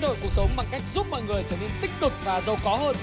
thay 0.00 0.08
đổi 0.08 0.16
cuộc 0.22 0.32
sống 0.32 0.48
bằng 0.56 0.66
cách 0.70 0.82
giúp 0.94 1.06
mọi 1.10 1.22
người 1.22 1.44
trở 1.50 1.56
nên 1.60 1.70
tích 1.80 1.90
cực 2.00 2.12
và 2.24 2.40
giàu 2.40 2.56
có 2.64 2.76
hơn. 2.76 2.96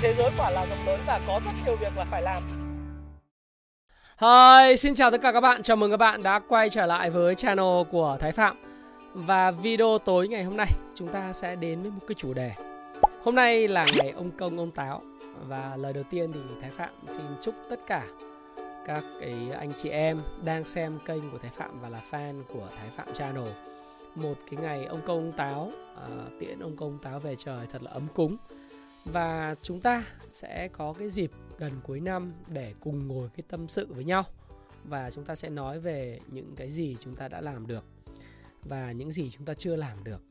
Thế 0.00 0.14
giới 0.18 0.30
quả 0.38 0.50
là 0.50 0.66
rộng 0.66 0.86
lớn 0.86 1.00
và 1.06 1.20
có 1.26 1.40
rất 1.44 1.50
nhiều 1.66 1.76
việc 1.76 1.96
là 1.96 2.04
phải 2.10 2.22
làm. 2.22 2.42
Hi, 4.20 4.76
xin 4.76 4.94
chào 4.94 5.10
tất 5.10 5.20
cả 5.22 5.32
các 5.32 5.40
bạn. 5.40 5.62
Chào 5.62 5.76
mừng 5.76 5.90
các 5.90 5.96
bạn 5.96 6.22
đã 6.22 6.40
quay 6.48 6.70
trở 6.70 6.86
lại 6.86 7.10
với 7.10 7.34
channel 7.34 7.82
của 7.90 8.16
Thái 8.20 8.32
Phạm. 8.32 8.56
Và 9.14 9.50
video 9.50 9.98
tối 9.98 10.28
ngày 10.28 10.44
hôm 10.44 10.56
nay 10.56 10.68
chúng 10.94 11.08
ta 11.08 11.32
sẽ 11.32 11.56
đến 11.56 11.82
với 11.82 11.90
một 11.90 12.00
cái 12.08 12.14
chủ 12.18 12.34
đề. 12.34 12.52
Hôm 13.24 13.34
nay 13.34 13.68
là 13.68 13.86
ngày 13.96 14.10
ông 14.10 14.30
công 14.30 14.58
ông 14.58 14.70
táo 14.70 15.02
và 15.48 15.76
lời 15.76 15.92
đầu 15.92 16.04
tiên 16.10 16.32
thì 16.32 16.40
Thái 16.62 16.70
Phạm 16.70 16.90
xin 17.06 17.26
chúc 17.40 17.54
tất 17.70 17.80
cả 17.86 18.02
các 18.86 19.04
cái 19.20 19.34
anh 19.58 19.72
chị 19.76 19.88
em 19.88 20.22
đang 20.44 20.64
xem 20.64 20.98
kênh 21.06 21.30
của 21.30 21.38
Thái 21.38 21.50
Phạm 21.56 21.80
và 21.80 21.88
là 21.88 22.00
fan 22.10 22.42
của 22.48 22.66
Thái 22.78 22.88
Phạm 22.96 23.14
Channel 23.14 23.48
một 24.14 24.34
cái 24.50 24.60
ngày 24.60 24.84
ông 24.84 25.00
công 25.06 25.18
ông 25.18 25.32
táo 25.32 25.72
à, 25.96 26.08
tiễn 26.40 26.58
ông 26.58 26.76
công 26.76 26.98
táo 26.98 27.20
về 27.20 27.36
trời 27.38 27.66
thật 27.70 27.82
là 27.82 27.90
ấm 27.90 28.06
cúng. 28.14 28.36
Và 29.04 29.54
chúng 29.62 29.80
ta 29.80 30.04
sẽ 30.32 30.68
có 30.68 30.92
cái 30.92 31.10
dịp 31.10 31.30
gần 31.58 31.72
cuối 31.82 32.00
năm 32.00 32.32
để 32.48 32.74
cùng 32.80 33.08
ngồi 33.08 33.28
cái 33.36 33.44
tâm 33.48 33.68
sự 33.68 33.86
với 33.90 34.04
nhau. 34.04 34.24
Và 34.84 35.10
chúng 35.10 35.24
ta 35.24 35.34
sẽ 35.34 35.50
nói 35.50 35.80
về 35.80 36.20
những 36.26 36.54
cái 36.56 36.70
gì 36.70 36.96
chúng 37.00 37.14
ta 37.14 37.28
đã 37.28 37.40
làm 37.40 37.66
được 37.66 37.84
và 38.64 38.92
những 38.92 39.12
gì 39.12 39.30
chúng 39.30 39.44
ta 39.44 39.54
chưa 39.54 39.76
làm 39.76 40.04
được. 40.04 40.22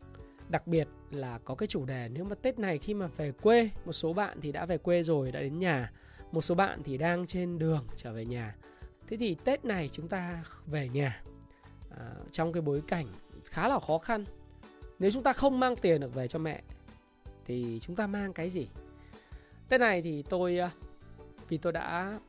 Đặc 0.49 0.67
biệt 0.67 0.87
là 1.11 1.39
có 1.45 1.55
cái 1.55 1.67
chủ 1.67 1.85
đề 1.85 2.09
nếu 2.13 2.23
mà 2.23 2.35
tết 2.35 2.59
này 2.59 2.77
khi 2.77 2.93
mà 2.93 3.07
về 3.07 3.31
quê 3.31 3.69
một 3.85 3.93
số 3.93 4.13
bạn 4.13 4.41
thì 4.41 4.51
đã 4.51 4.65
về 4.65 4.77
quê 4.77 5.03
rồi 5.03 5.31
đã 5.31 5.39
đến 5.39 5.59
nhà. 5.59 5.91
Một 6.31 6.41
số 6.41 6.55
bạn 6.55 6.83
thì 6.83 6.97
đang 6.97 7.27
trên 7.27 7.59
đường 7.59 7.85
trở 7.95 8.13
về 8.13 8.25
nhà. 8.25 8.55
Thế 9.07 9.17
thì 9.17 9.35
tết 9.43 9.65
này 9.65 9.89
chúng 9.89 10.07
ta 10.07 10.43
về 10.65 10.89
nhà 10.89 11.21
à, 11.99 12.05
trong 12.31 12.53
cái 12.53 12.61
bối 12.61 12.81
cảnh 12.87 13.07
khá 13.45 13.67
là 13.67 13.79
khó 13.79 13.97
khăn. 13.97 14.25
Nếu 14.99 15.11
chúng 15.11 15.23
ta 15.23 15.33
không 15.33 15.59
mang 15.59 15.75
tiền 15.75 16.01
được 16.01 16.13
về 16.13 16.27
cho 16.27 16.39
mẹ 16.39 16.61
thì 17.45 17.79
chúng 17.81 17.95
ta 17.95 18.07
mang 18.07 18.33
cái 18.33 18.49
gì? 18.49 18.67
Tết 19.69 19.79
này 19.79 20.01
thì 20.01 20.23
tôi 20.29 20.59
à, 20.59 20.71
vì 21.49 21.57
tôi 21.57 21.73
đã 21.73 22.19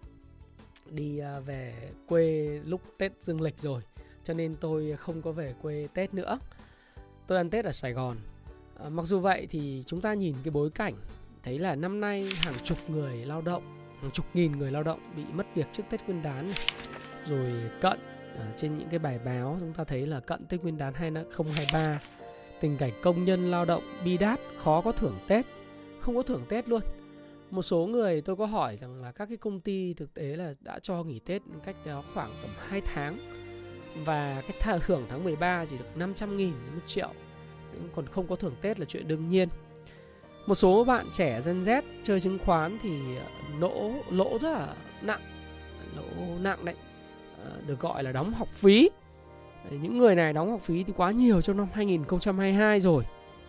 đi 0.90 1.18
à, 1.18 1.40
về 1.40 1.90
quê 2.06 2.60
lúc 2.64 2.80
tết 2.98 3.12
dương 3.20 3.40
lịch 3.40 3.58
rồi 3.58 3.82
cho 4.24 4.34
nên 4.34 4.54
tôi 4.60 4.96
không 4.98 5.22
có 5.22 5.32
về 5.32 5.54
quê 5.62 5.88
tết 5.94 6.14
nữa. 6.14 6.38
Tôi 7.26 7.38
ăn 7.38 7.50
tết 7.50 7.64
ở 7.64 7.72
sài 7.72 7.92
gòn. 7.92 8.16
À, 8.78 8.88
mặc 8.88 9.02
dù 9.02 9.20
vậy 9.20 9.46
thì 9.50 9.84
chúng 9.86 10.00
ta 10.00 10.14
nhìn 10.14 10.34
cái 10.44 10.50
bối 10.50 10.70
cảnh 10.70 10.94
thấy 11.42 11.58
là 11.58 11.74
năm 11.74 12.00
nay 12.00 12.28
hàng 12.36 12.54
chục 12.64 12.78
người 12.90 13.26
lao 13.26 13.42
động 13.42 13.80
hàng 14.00 14.10
chục 14.10 14.26
nghìn 14.34 14.52
người 14.52 14.70
lao 14.70 14.82
động 14.82 15.12
bị 15.16 15.22
mất 15.32 15.46
việc 15.54 15.66
trước 15.72 15.82
tết 15.90 16.00
nguyên 16.06 16.22
đán 16.22 16.46
này. 16.46 16.56
rồi 17.26 17.70
cận 17.80 17.98
à, 18.38 18.52
trên 18.56 18.76
những 18.76 18.88
cái 18.88 18.98
bài 18.98 19.18
báo 19.24 19.56
chúng 19.60 19.72
ta 19.72 19.84
thấy 19.84 20.06
là 20.06 20.20
cận 20.20 20.46
tết 20.46 20.62
nguyên 20.62 20.78
đán 20.78 20.94
2023 20.94 22.00
tình 22.60 22.76
cảnh 22.76 22.92
công 23.02 23.24
nhân 23.24 23.50
lao 23.50 23.64
động 23.64 23.82
bi 24.04 24.16
đát 24.16 24.40
khó 24.58 24.80
có 24.80 24.92
thưởng 24.92 25.18
tết 25.28 25.46
không 26.00 26.16
có 26.16 26.22
thưởng 26.22 26.44
tết 26.48 26.68
luôn. 26.68 26.82
Một 27.50 27.62
số 27.62 27.86
người 27.86 28.20
tôi 28.20 28.36
có 28.36 28.46
hỏi 28.46 28.76
rằng 28.76 29.02
là 29.02 29.12
các 29.12 29.26
cái 29.26 29.36
công 29.36 29.60
ty 29.60 29.94
thực 29.94 30.14
tế 30.14 30.24
là 30.24 30.54
đã 30.60 30.78
cho 30.78 31.02
nghỉ 31.02 31.18
Tết 31.18 31.42
cách 31.64 31.76
đó 31.86 32.04
khoảng 32.14 32.34
tầm 32.42 32.50
2 32.68 32.80
tháng 32.80 33.18
và 34.04 34.42
cái 34.48 34.80
thưởng 34.80 35.06
tháng 35.08 35.24
13 35.24 35.64
chỉ 35.64 35.78
được 35.78 35.96
500 35.96 36.36
nghìn 36.36 36.52
đến 36.52 36.74
1 36.74 36.80
triệu 36.86 37.12
còn 37.94 38.06
không 38.06 38.26
có 38.26 38.36
thưởng 38.36 38.54
Tết 38.60 38.80
là 38.80 38.86
chuyện 38.86 39.08
đương 39.08 39.28
nhiên. 39.28 39.48
Một 40.46 40.54
số 40.54 40.84
bạn 40.84 41.06
trẻ 41.12 41.40
Gen 41.46 41.62
Z 41.62 41.82
chơi 42.04 42.20
chứng 42.20 42.38
khoán 42.38 42.78
thì 42.82 43.16
ờ, 43.16 43.24
lỗ 43.58 43.92
lỗ 44.10 44.38
rất 44.38 44.50
là 44.50 44.74
nặng 45.02 45.20
lỗ 45.96 46.38
nặng 46.38 46.64
đấy. 46.64 46.74
Ờ, 47.44 47.60
được 47.66 47.80
gọi 47.80 48.02
là 48.02 48.12
đóng 48.12 48.32
học 48.34 48.48
phí. 48.48 48.90
Những 49.70 49.98
người 49.98 50.14
này 50.14 50.32
đóng 50.32 50.50
học 50.50 50.60
phí 50.62 50.84
thì 50.84 50.92
quá 50.96 51.10
nhiều 51.10 51.40
trong 51.40 51.56
năm 51.56 51.68
2022 51.72 52.80
rồi. 52.80 53.04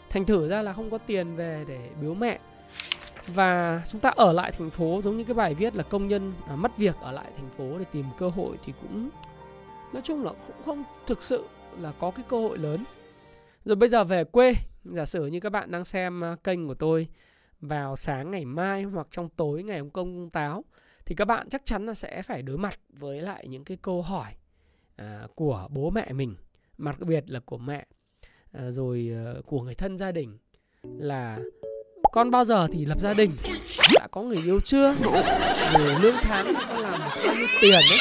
Thành 0.10 0.26
thử 0.26 0.50
ra 0.50 0.62
là 0.62 0.74
không 0.74 0.90
có 0.90 0.98
tiền 0.98 1.36
về 1.36 1.66
để 1.68 1.90
biếu 2.02 2.14
mẹ. 2.14 2.40
Và 3.28 3.82
chúng 3.90 4.02
ta 4.02 4.10
ở 4.10 4.34
lại 4.34 4.52
thành 4.52 4.70
phố 4.70 5.02
giống 5.04 5.18
như 5.18 5.24
cái 5.24 5.34
bài 5.34 5.54
viết 5.54 5.76
là 5.76 5.84
công 5.84 6.08
nhân 6.08 6.34
à, 6.48 6.56
mất 6.56 6.78
việc 6.78 6.96
ở 7.02 7.12
lại 7.12 7.32
thành 7.38 7.50
phố 7.58 7.80
để 7.80 7.86
tìm 7.92 8.06
cơ 8.18 8.30
hội 8.30 8.58
thì 8.66 8.74
cũng 8.82 9.10
nói 9.94 10.02
chung 10.02 10.24
là 10.24 10.32
cũng 10.48 10.64
không 10.66 10.84
thực 11.08 11.24
sự 11.24 11.46
là 11.80 11.92
có 12.00 12.12
cái 12.12 12.26
cơ 12.30 12.38
hội 12.38 12.58
lớn. 12.58 12.84
Rồi 13.66 13.76
bây 13.76 13.90
giờ 13.90 14.04
về 14.04 14.24
quê 14.24 14.54
giả 14.84 15.06
sử 15.06 15.26
như 15.26 15.40
các 15.40 15.50
bạn 15.50 15.72
đang 15.72 15.86
xem 15.86 16.24
à, 16.24 16.36
kênh 16.44 16.68
của 16.68 16.74
tôi 16.74 17.08
vào 17.62 17.96
sáng 17.96 18.32
ngày 18.32 18.46
mai 18.46 18.84
hoặc 18.84 19.08
trong 19.12 19.30
tối 19.30 19.64
ngày 19.64 19.78
ông 19.78 19.90
công 19.90 20.18
ông 20.18 20.30
táo 20.30 20.64
thì 21.12 21.16
các 21.16 21.26
bạn 21.26 21.50
chắc 21.50 21.62
chắn 21.66 21.86
là 21.86 21.94
sẽ 21.94 22.22
phải 22.22 22.42
đối 22.42 22.58
mặt 22.58 22.80
với 22.90 23.22
lại 23.22 23.46
những 23.48 23.64
cái 23.64 23.78
câu 23.82 24.02
hỏi 24.02 24.32
à, 24.96 25.28
của 25.36 25.68
bố 25.70 25.90
mẹ 25.90 26.14
mình 26.14 26.36
đặc 26.78 27.00
biệt 27.00 27.24
là 27.28 27.40
của 27.40 27.58
mẹ 27.58 27.86
à, 28.52 28.72
rồi 28.72 29.12
à, 29.14 29.34
của 29.46 29.62
người 29.62 29.76
thân 29.76 29.98
gia 29.98 30.12
đình 30.12 30.38
là 30.84 31.40
con 32.12 32.32
bao 32.32 32.44
giờ 32.44 32.68
thì 32.72 32.86
lập 32.86 33.00
gia 33.00 33.14
đình? 33.14 33.32
Đã 33.94 34.08
có 34.12 34.22
người 34.22 34.38
yêu 34.46 34.60
chưa? 34.60 34.96
Rồi 35.74 35.96
lương 36.02 36.16
tháng 36.22 36.54
con 36.70 36.80
làm 36.80 37.00
bao 37.00 37.36
nhiêu 37.36 37.48
tiền 37.62 37.72
ấy 37.74 38.00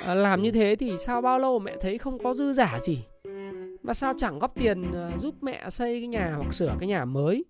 à, 0.00 0.06
ờ, 0.06 0.14
làm 0.14 0.42
như 0.42 0.50
thế 0.50 0.76
thì 0.76 0.96
sao 0.98 1.22
bao 1.22 1.38
lâu 1.38 1.58
mẹ 1.58 1.76
thấy 1.80 1.98
không 1.98 2.18
có 2.18 2.34
dư 2.34 2.52
giả 2.52 2.78
gì 2.82 3.04
mà 3.82 3.94
sao 3.94 4.12
chẳng 4.16 4.38
góp 4.38 4.54
tiền 4.54 4.92
à, 4.94 5.10
giúp 5.18 5.34
mẹ 5.40 5.70
xây 5.70 6.00
cái 6.00 6.06
nhà 6.06 6.34
hoặc 6.36 6.54
sửa 6.54 6.76
cái 6.80 6.88
nhà 6.88 7.04
mới? 7.04 7.44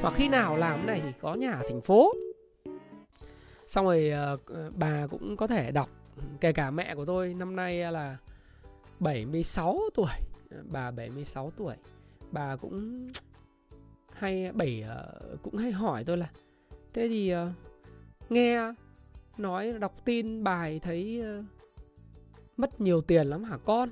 Hoặc 0.00 0.14
khi 0.16 0.28
nào 0.28 0.56
làm 0.56 0.76
cái 0.76 0.86
này 0.86 1.00
thì 1.04 1.12
có 1.20 1.34
nhà 1.34 1.52
ở 1.52 1.62
thành 1.68 1.80
phố? 1.80 2.12
Xong 3.66 3.84
rồi 3.84 4.10
ờ, 4.10 4.36
ờ, 4.46 4.70
bà 4.76 5.06
cũng 5.06 5.36
có 5.36 5.46
thể 5.46 5.70
đọc 5.70 5.90
kể 6.40 6.52
cả 6.52 6.70
mẹ 6.70 6.94
của 6.94 7.04
tôi 7.04 7.34
năm 7.34 7.56
nay 7.56 7.92
là 7.92 8.16
76 9.00 9.80
tuổi. 9.94 10.10
Ờ, 10.50 10.62
bà 10.70 10.90
76 10.90 11.52
tuổi. 11.56 11.74
Bà 12.30 12.56
cũng 12.56 13.08
hay 14.12 14.52
bảy 14.52 14.84
uh, 14.84 15.42
cũng 15.42 15.56
hay 15.56 15.72
hỏi 15.72 16.04
tôi 16.04 16.16
là 16.16 16.30
thế 16.92 17.08
thì 17.08 17.34
uh, 17.34 17.38
nghe 18.30 18.72
nói 19.38 19.72
đọc 19.80 20.04
tin 20.04 20.44
bài 20.44 20.80
thấy 20.82 21.22
uh, 21.38 21.44
mất 22.56 22.80
nhiều 22.80 23.00
tiền 23.00 23.26
lắm 23.26 23.44
hả 23.44 23.58
con? 23.64 23.88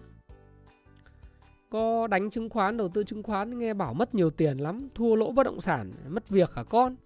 Có 1.71 2.07
đánh 2.07 2.31
chứng 2.31 2.49
khoán 2.49 2.77
đầu 2.77 2.89
tư 2.89 3.05
chứng 3.05 3.23
khoán 3.23 3.59
nghe 3.59 3.75
bảo 3.75 3.95
mất 3.95 4.15
nhiều 4.15 4.31
tiền 4.31 4.59
lắm 4.59 4.89
thua 4.95 5.15
lỗ 5.15 5.33
bất 5.33 5.43
động 5.43 5.61
sản 5.61 5.93
mất 6.09 6.29
việc 6.29 6.55
hả 6.55 6.65
con? 6.65 6.97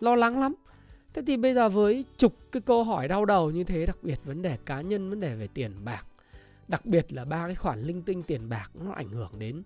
Lo 0.00 0.14
lắng 0.14 0.40
lắm 0.40 0.54
thế 1.16 1.22
thì 1.26 1.36
bây 1.36 1.54
giờ 1.54 1.68
với 1.68 2.04
chục 2.16 2.34
cái 2.52 2.60
câu 2.60 2.84
hỏi 2.84 3.08
đau 3.08 3.24
đầu 3.24 3.50
như 3.50 3.64
thế, 3.64 3.86
đặc 3.86 3.98
biệt 4.02 4.24
vấn 4.24 4.42
đề 4.42 4.56
cá 4.66 4.80
nhân, 4.80 5.10
vấn 5.10 5.20
đề 5.20 5.34
về 5.34 5.48
tiền 5.54 5.72
bạc, 5.84 6.06
đặc 6.68 6.86
biệt 6.86 7.12
là 7.12 7.24
ba 7.24 7.46
cái 7.46 7.54
khoản 7.54 7.82
linh 7.82 8.02
tinh 8.02 8.22
tiền 8.22 8.48
bạc 8.48 8.70
nó 8.84 8.92
ảnh 8.92 9.08
hưởng 9.08 9.30
đến 9.38 9.62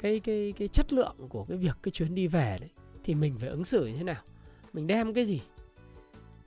cái 0.00 0.20
cái 0.20 0.54
cái 0.56 0.68
chất 0.68 0.92
lượng 0.92 1.16
của 1.28 1.44
cái 1.44 1.58
việc 1.58 1.76
cái 1.82 1.92
chuyến 1.92 2.14
đi 2.14 2.26
về 2.26 2.56
đấy, 2.60 2.70
thì 3.04 3.14
mình 3.14 3.34
phải 3.40 3.48
ứng 3.48 3.64
xử 3.64 3.86
như 3.86 3.96
thế 3.96 4.04
nào? 4.04 4.22
Mình 4.72 4.86
đem 4.86 5.14
cái 5.14 5.24
gì? 5.24 5.40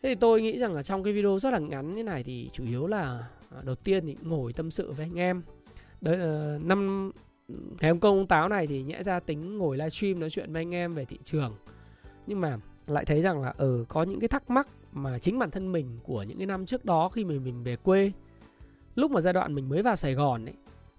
Thế 0.02 0.10
thì 0.10 0.16
tôi 0.16 0.42
nghĩ 0.42 0.60
rằng 0.60 0.74
là 0.74 0.84
trong 0.84 1.04
cái 1.04 1.14
video 1.14 1.40
rất 1.40 1.54
là 1.54 1.60
ngắn 1.60 1.96
như 1.96 2.04
này 2.04 2.24
thì 2.24 2.50
chủ 2.54 2.66
yếu 2.66 2.88
là 2.88 3.28
à, 3.50 3.62
đầu 3.64 3.76
tiên 3.76 4.06
thì 4.06 4.16
ngồi 4.22 4.54
tâm 4.54 4.72
sự 4.72 4.92
với 4.92 5.06
anh 5.06 5.20
em. 5.20 5.42
Đấy 6.02 6.18
là 6.18 6.26
ờ, 6.26 6.60
năm, 6.64 7.12
ngày 7.80 7.92
hôm 7.92 8.00
công 8.00 8.28
táo 8.28 8.50
này 8.50 8.68
thì 8.68 8.84
nhẽ 8.84 9.04
ra 9.04 9.20
tính 9.20 9.58
ngồi 9.58 9.78
livestream 9.78 10.20
nói 10.20 10.30
chuyện 10.30 10.54
với 10.54 10.62
anh 10.62 10.74
em 10.74 10.94
về 10.94 11.06
thị 11.06 11.20
trường. 11.24 11.56
Nhưng 12.28 12.42
mà 12.42 12.58
lại 12.88 13.06
thấy 13.06 13.22
rằng 13.22 13.42
là 13.42 13.50
ở 13.50 13.54
ừ, 13.58 13.86
có 13.88 14.04
những 14.04 14.20
cái 14.20 14.28
thắc 14.28 14.50
mắc 14.50 14.68
mà 14.92 15.20
chính 15.20 15.40
bản 15.40 15.52
thân 15.52 15.72
mình 15.72 16.00
của 16.04 16.24
những 16.24 16.38
cái 16.38 16.48
năm 16.48 16.66
trước 16.66 16.86
đó 16.86 17.10
khi 17.10 17.26
mình 17.26 17.44
mình 17.44 17.64
về 17.64 17.76
quê 17.76 18.12
lúc 18.96 19.12
mà 19.12 19.22
giai 19.22 19.34
đoạn 19.34 19.56
mình 19.56 19.70
mới 19.70 19.82
vào 19.82 19.96
Sài 19.96 20.14
Gòn 20.14 20.46
ấy 20.46 20.56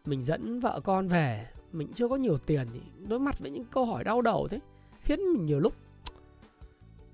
mình 0.07 0.23
dẫn 0.23 0.61
vợ 0.61 0.81
con 0.85 1.09
về 1.09 1.47
mình 1.73 1.89
chưa 1.95 2.09
có 2.09 2.17
nhiều 2.17 2.39
tiền 2.39 2.69
thì 2.73 2.81
đối 3.09 3.19
mặt 3.19 3.39
với 3.39 3.51
những 3.51 3.65
câu 3.65 3.85
hỏi 3.85 4.05
đau 4.05 4.23
đầu 4.23 4.49
thế 4.49 4.61
khiến 5.03 5.21
mình 5.33 5.45
nhiều 5.45 5.61
lúc 5.61 5.75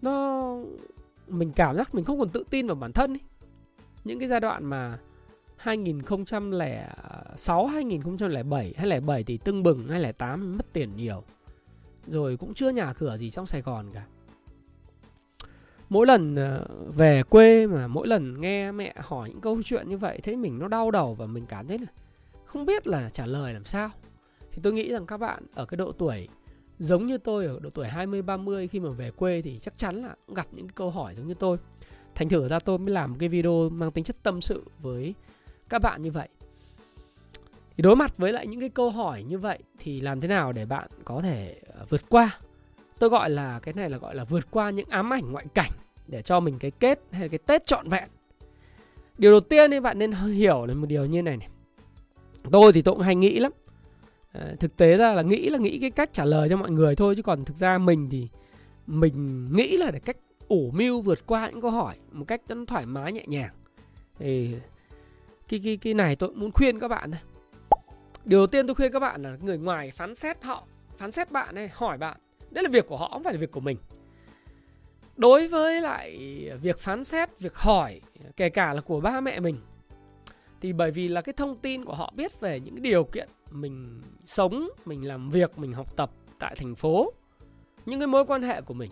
nó 0.02 0.56
mình 1.28 1.52
cảm 1.52 1.76
giác 1.76 1.94
mình 1.94 2.04
không 2.04 2.18
còn 2.18 2.28
tự 2.28 2.44
tin 2.50 2.66
vào 2.66 2.76
bản 2.76 2.92
thân 2.92 3.12
ấy. 3.12 3.20
những 4.04 4.18
cái 4.18 4.28
giai 4.28 4.40
đoạn 4.40 4.64
mà 4.64 4.98
2006, 5.56 7.66
2007, 7.66 8.74
2007 8.76 9.24
thì 9.24 9.38
tưng 9.38 9.62
bừng, 9.62 9.88
2008 9.88 10.56
mất 10.56 10.72
tiền 10.72 10.96
nhiều. 10.96 11.22
Rồi 12.06 12.36
cũng 12.36 12.54
chưa 12.54 12.70
nhà 12.70 12.92
cửa 12.92 13.16
gì 13.16 13.30
trong 13.30 13.46
Sài 13.46 13.62
Gòn 13.62 13.86
cả. 13.94 14.06
Mỗi 15.88 16.06
lần 16.06 16.36
ờ, 16.36 16.66
về 16.96 17.22
quê 17.22 17.66
mà 17.66 17.86
mỗi 17.86 18.06
lần 18.06 18.40
nghe 18.40 18.72
mẹ 18.72 18.94
hỏi 18.96 19.28
những 19.28 19.40
câu 19.40 19.62
chuyện 19.64 19.88
như 19.88 19.98
vậy 19.98 20.20
thấy 20.22 20.36
mình 20.36 20.58
nó 20.58 20.68
đau 20.68 20.90
đầu 20.90 21.14
và 21.14 21.26
mình 21.26 21.46
cảm 21.46 21.68
thấy 21.68 21.78
là 21.78 21.86
không 22.44 22.66
biết 22.66 22.86
là 22.86 23.10
trả 23.10 23.26
lời 23.26 23.52
làm 23.52 23.64
sao 23.64 23.90
thì 24.52 24.60
tôi 24.62 24.72
nghĩ 24.72 24.92
rằng 24.92 25.06
các 25.06 25.16
bạn 25.16 25.42
ở 25.54 25.66
cái 25.66 25.76
độ 25.76 25.92
tuổi 25.92 26.28
giống 26.78 27.06
như 27.06 27.18
tôi, 27.18 27.46
ở 27.46 27.58
độ 27.62 27.70
tuổi 27.70 27.88
20 27.88 28.22
30 28.22 28.68
khi 28.68 28.80
mà 28.80 28.90
về 28.90 29.10
quê 29.10 29.42
thì 29.42 29.58
chắc 29.58 29.78
chắn 29.78 30.02
là 30.02 30.14
gặp 30.28 30.46
những 30.52 30.68
câu 30.68 30.90
hỏi 30.90 31.14
giống 31.14 31.28
như 31.28 31.34
tôi. 31.34 31.58
Thành 32.14 32.28
thử 32.28 32.48
ra 32.48 32.58
tôi 32.58 32.78
mới 32.78 32.94
làm 32.94 33.10
một 33.10 33.16
cái 33.20 33.28
video 33.28 33.68
mang 33.68 33.92
tính 33.92 34.04
chất 34.04 34.16
tâm 34.22 34.40
sự 34.40 34.64
với 34.80 35.14
các 35.68 35.82
bạn 35.82 36.02
như 36.02 36.10
vậy. 36.10 36.28
Thì 37.76 37.82
đối 37.82 37.96
mặt 37.96 38.14
với 38.16 38.32
lại 38.32 38.46
những 38.46 38.60
cái 38.60 38.68
câu 38.68 38.90
hỏi 38.90 39.22
như 39.22 39.38
vậy 39.38 39.58
thì 39.78 40.00
làm 40.00 40.20
thế 40.20 40.28
nào 40.28 40.52
để 40.52 40.66
bạn 40.66 40.88
có 41.04 41.20
thể 41.22 41.60
ờ, 41.66 41.86
vượt 41.88 42.02
qua? 42.08 42.38
Tôi 42.98 43.10
gọi 43.10 43.30
là 43.30 43.60
cái 43.62 43.74
này 43.74 43.90
là 43.90 43.98
gọi 43.98 44.14
là 44.14 44.24
vượt 44.24 44.50
qua 44.50 44.70
những 44.70 44.88
ám 44.88 45.12
ảnh 45.12 45.32
ngoại 45.32 45.46
cảnh 45.54 45.70
để 46.06 46.22
cho 46.22 46.40
mình 46.40 46.58
cái 46.58 46.70
kết 46.70 47.00
hay 47.10 47.28
cái 47.28 47.38
Tết 47.38 47.66
trọn 47.66 47.88
vẹn. 47.88 48.08
Điều 49.18 49.30
đầu 49.30 49.40
tiên 49.40 49.70
thì 49.70 49.80
bạn 49.80 49.98
nên 49.98 50.12
hiểu 50.12 50.66
là 50.66 50.74
một 50.74 50.86
điều 50.86 51.06
như 51.06 51.22
này 51.22 51.36
này. 51.36 51.48
Tôi 52.52 52.72
thì 52.72 52.82
tôi 52.82 52.94
cũng 52.94 53.02
hay 53.02 53.14
nghĩ 53.14 53.38
lắm 53.38 53.52
à, 54.34 54.54
thực 54.60 54.76
tế 54.76 54.96
ra 54.96 55.12
là 55.12 55.22
nghĩ 55.22 55.48
là 55.50 55.58
nghĩ 55.58 55.78
cái 55.78 55.90
cách 55.90 56.12
trả 56.12 56.24
lời 56.24 56.48
cho 56.48 56.56
mọi 56.56 56.70
người 56.70 56.96
thôi 56.96 57.14
chứ 57.16 57.22
còn 57.22 57.44
thực 57.44 57.56
ra 57.56 57.78
mình 57.78 58.08
thì 58.10 58.28
mình 58.86 59.48
nghĩ 59.52 59.76
là 59.76 59.90
để 59.90 59.98
cách 59.98 60.16
ủ 60.48 60.70
mưu 60.74 61.00
vượt 61.00 61.26
qua 61.26 61.48
những 61.48 61.60
câu 61.60 61.70
hỏi 61.70 61.94
một 62.12 62.24
cách 62.28 62.40
nó 62.48 62.56
thoải 62.66 62.86
mái 62.86 63.12
nhẹ 63.12 63.24
nhàng 63.26 63.54
thì 64.18 64.54
cái 65.48 65.60
cái 65.64 65.76
cái 65.76 65.94
này 65.94 66.16
tôi 66.16 66.30
muốn 66.34 66.50
khuyên 66.52 66.78
các 66.78 66.88
bạn 66.88 67.10
này 67.10 67.20
điều 68.24 68.40
đầu 68.40 68.46
tiên 68.46 68.66
tôi 68.66 68.74
khuyên 68.74 68.92
các 68.92 69.00
bạn 69.00 69.22
là 69.22 69.36
người 69.40 69.58
ngoài 69.58 69.90
phán 69.90 70.14
xét 70.14 70.44
họ 70.44 70.64
phán 70.96 71.10
xét 71.10 71.30
bạn 71.30 71.54
này 71.54 71.70
hỏi 71.72 71.98
bạn 71.98 72.16
đấy 72.54 72.64
là 72.64 72.70
việc 72.70 72.86
của 72.86 72.96
họ, 72.96 73.08
không 73.12 73.22
phải 73.22 73.32
là 73.32 73.38
việc 73.38 73.50
của 73.50 73.60
mình. 73.60 73.76
Đối 75.16 75.48
với 75.48 75.80
lại 75.80 76.18
việc 76.62 76.78
phán 76.78 77.04
xét, 77.04 77.40
việc 77.40 77.54
hỏi, 77.54 78.00
kể 78.36 78.48
cả 78.48 78.72
là 78.72 78.80
của 78.80 79.00
ba 79.00 79.20
mẹ 79.20 79.40
mình, 79.40 79.60
thì 80.60 80.72
bởi 80.72 80.90
vì 80.90 81.08
là 81.08 81.20
cái 81.20 81.32
thông 81.32 81.56
tin 81.56 81.84
của 81.84 81.94
họ 81.94 82.12
biết 82.16 82.40
về 82.40 82.60
những 82.60 82.82
điều 82.82 83.04
kiện 83.04 83.28
mình 83.50 84.02
sống, 84.26 84.68
mình 84.84 85.08
làm 85.08 85.30
việc, 85.30 85.58
mình 85.58 85.72
học 85.72 85.96
tập 85.96 86.10
tại 86.38 86.54
thành 86.58 86.74
phố, 86.74 87.12
những 87.86 88.00
cái 88.00 88.06
mối 88.06 88.26
quan 88.26 88.42
hệ 88.42 88.60
của 88.60 88.74
mình. 88.74 88.90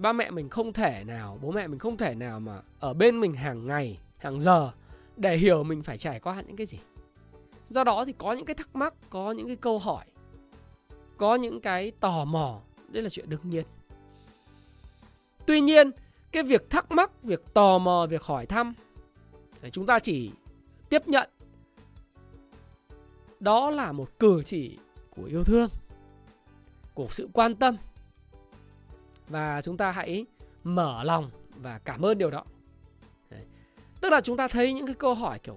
Ba 0.00 0.12
mẹ 0.12 0.30
mình 0.30 0.48
không 0.48 0.72
thể 0.72 1.04
nào, 1.06 1.38
bố 1.42 1.50
mẹ 1.50 1.66
mình 1.66 1.78
không 1.78 1.96
thể 1.96 2.14
nào 2.14 2.40
mà 2.40 2.60
ở 2.80 2.94
bên 2.94 3.20
mình 3.20 3.34
hàng 3.34 3.66
ngày, 3.66 3.98
hàng 4.18 4.40
giờ 4.40 4.70
để 5.16 5.36
hiểu 5.36 5.64
mình 5.64 5.82
phải 5.82 5.98
trải 5.98 6.20
qua 6.20 6.42
những 6.46 6.56
cái 6.56 6.66
gì. 6.66 6.78
Do 7.70 7.84
đó 7.84 8.04
thì 8.04 8.12
có 8.18 8.32
những 8.32 8.46
cái 8.46 8.54
thắc 8.54 8.76
mắc, 8.76 8.94
có 9.10 9.32
những 9.32 9.46
cái 9.46 9.56
câu 9.56 9.78
hỏi 9.78 10.04
có 11.16 11.34
những 11.34 11.60
cái 11.60 11.90
tò 12.00 12.24
mò, 12.24 12.60
đấy 12.88 13.02
là 13.02 13.08
chuyện 13.08 13.28
đương 13.28 13.40
nhiên. 13.44 13.64
Tuy 15.46 15.60
nhiên, 15.60 15.90
cái 16.32 16.42
việc 16.42 16.70
thắc 16.70 16.90
mắc, 16.90 17.22
việc 17.22 17.54
tò 17.54 17.78
mò, 17.78 18.06
việc 18.10 18.22
hỏi 18.22 18.46
thăm 18.46 18.74
chúng 19.70 19.86
ta 19.86 19.98
chỉ 19.98 20.30
tiếp 20.88 21.08
nhận. 21.08 21.30
Đó 23.40 23.70
là 23.70 23.92
một 23.92 24.18
cử 24.18 24.42
chỉ 24.44 24.78
của 25.10 25.24
yêu 25.24 25.44
thương, 25.44 25.68
của 26.94 27.06
sự 27.10 27.28
quan 27.32 27.54
tâm. 27.54 27.76
Và 29.28 29.62
chúng 29.62 29.76
ta 29.76 29.90
hãy 29.90 30.26
mở 30.64 31.02
lòng 31.04 31.30
và 31.56 31.78
cảm 31.78 32.04
ơn 32.04 32.18
điều 32.18 32.30
đó. 32.30 32.44
Đấy. 33.30 33.44
tức 34.00 34.10
là 34.10 34.20
chúng 34.20 34.36
ta 34.36 34.48
thấy 34.48 34.72
những 34.72 34.86
cái 34.86 34.94
câu 34.94 35.14
hỏi 35.14 35.38
kiểu, 35.38 35.56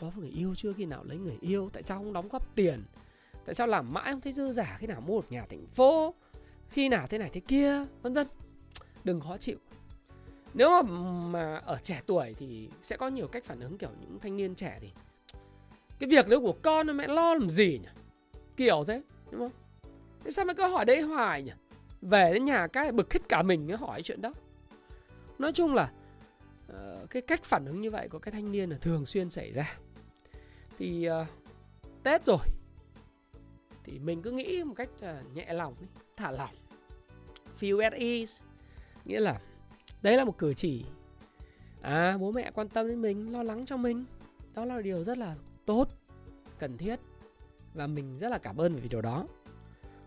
có 0.00 0.10
người 0.16 0.30
yêu 0.30 0.54
chưa? 0.54 0.72
Khi 0.72 0.84
nào 0.84 1.04
lấy 1.04 1.18
người 1.18 1.38
yêu? 1.40 1.70
Tại 1.72 1.82
sao 1.82 1.98
không 1.98 2.12
đóng 2.12 2.28
góp 2.28 2.54
tiền? 2.54 2.82
Tại 3.48 3.54
sao 3.54 3.66
làm 3.66 3.92
mãi 3.92 4.12
không 4.12 4.20
thấy 4.20 4.32
dư 4.32 4.52
giả 4.52 4.76
khi 4.78 4.86
nào 4.86 5.00
mua 5.00 5.14
một 5.14 5.32
nhà 5.32 5.46
thành 5.50 5.66
phố? 5.66 6.14
Khi 6.68 6.88
nào 6.88 7.06
thế 7.06 7.18
này 7.18 7.30
thế 7.32 7.40
kia? 7.40 7.84
Vân 8.02 8.14
vân. 8.14 8.26
Đừng 9.04 9.20
khó 9.20 9.36
chịu. 9.36 9.56
Nếu 10.54 10.70
mà 10.70 10.82
mà 11.32 11.56
ở 11.56 11.78
trẻ 11.82 12.02
tuổi 12.06 12.34
thì 12.38 12.68
sẽ 12.82 12.96
có 12.96 13.08
nhiều 13.08 13.28
cách 13.28 13.44
phản 13.44 13.60
ứng 13.60 13.78
kiểu 13.78 13.90
những 14.00 14.18
thanh 14.18 14.36
niên 14.36 14.54
trẻ 14.54 14.78
thì 14.80 14.90
cái 15.98 16.08
việc 16.10 16.28
đấy 16.28 16.38
của 16.40 16.56
con 16.62 16.96
mẹ 16.96 17.08
lo 17.08 17.34
làm 17.34 17.48
gì 17.48 17.80
nhỉ? 17.82 17.88
Kiểu 18.56 18.84
thế 18.86 19.02
đúng 19.30 19.40
không? 19.40 19.52
Thế 20.24 20.30
sao 20.30 20.44
mẹ 20.44 20.54
cứ 20.54 20.68
hỏi 20.68 20.84
đấy 20.84 21.00
hoài 21.00 21.42
nhỉ? 21.42 21.52
Về 22.02 22.30
đến 22.32 22.44
nhà 22.44 22.66
cái 22.66 22.92
bực 22.92 23.12
hết 23.12 23.28
cả 23.28 23.42
mình 23.42 23.66
mới 23.66 23.76
hỏi 23.76 24.02
chuyện 24.02 24.22
đó. 24.22 24.32
Nói 25.38 25.52
chung 25.52 25.74
là 25.74 25.92
uh, 26.72 27.10
cái 27.10 27.22
cách 27.22 27.44
phản 27.44 27.66
ứng 27.66 27.80
như 27.80 27.90
vậy 27.90 28.08
của 28.08 28.18
cái 28.18 28.32
thanh 28.32 28.52
niên 28.52 28.70
là 28.70 28.78
thường 28.80 29.06
xuyên 29.06 29.30
xảy 29.30 29.52
ra. 29.52 29.78
Thì 30.78 31.08
uh, 31.22 31.26
tết 32.02 32.24
rồi 32.24 32.38
thì 33.90 33.98
mình 33.98 34.22
cứ 34.22 34.30
nghĩ 34.30 34.64
một 34.64 34.74
cách 34.74 34.90
nhẹ 35.34 35.52
lòng 35.52 35.74
thả 36.16 36.30
lỏng. 36.30 36.54
Feel 37.60 37.82
at 37.82 37.92
ease. 37.92 38.44
Nghĩa 39.04 39.20
là 39.20 39.40
đấy 40.02 40.16
là 40.16 40.24
một 40.24 40.38
cử 40.38 40.54
chỉ. 40.54 40.84
À 41.80 42.18
bố 42.18 42.32
mẹ 42.32 42.50
quan 42.54 42.68
tâm 42.68 42.88
đến 42.88 43.02
mình, 43.02 43.32
lo 43.32 43.42
lắng 43.42 43.66
cho 43.66 43.76
mình. 43.76 44.04
Đó 44.54 44.64
là 44.64 44.80
điều 44.80 45.04
rất 45.04 45.18
là 45.18 45.36
tốt, 45.66 45.88
cần 46.58 46.78
thiết. 46.78 47.00
Và 47.74 47.86
mình 47.86 48.18
rất 48.18 48.28
là 48.28 48.38
cảm 48.38 48.56
ơn 48.56 48.76
vì 48.76 48.88
điều 48.88 49.02
đó. 49.02 49.26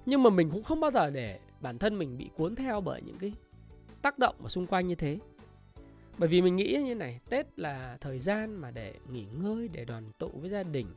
Nhưng 0.06 0.24
mà 0.24 0.30
mình 0.30 0.50
cũng 0.50 0.64
không 0.64 0.80
bao 0.80 0.92
giờ 0.92 1.10
để 1.10 1.40
bản 1.62 1.78
thân 1.78 1.98
mình 1.98 2.18
bị 2.18 2.30
cuốn 2.36 2.56
theo 2.56 2.82
bởi 2.82 3.02
những 3.02 3.18
cái 3.18 3.34
tác 4.02 4.20
động 4.20 4.36
ở 4.44 4.50
xung 4.50 4.68
quanh 4.68 4.88
như 4.88 4.96
thế. 4.96 5.20
Bởi 6.18 6.30
vì 6.30 6.42
mình 6.42 6.56
nghĩ 6.56 6.82
như 6.86 6.96
này, 6.96 7.20
tết 7.30 7.60
là 7.60 7.98
thời 8.02 8.20
gian 8.20 8.56
mà 8.56 8.72
để 8.72 8.96
nghỉ 9.10 9.26
ngơi, 9.42 9.68
để 9.68 9.86
đoàn 9.86 10.04
tụ 10.18 10.28
với 10.28 10.50
gia 10.50 10.64
đình 10.64 10.88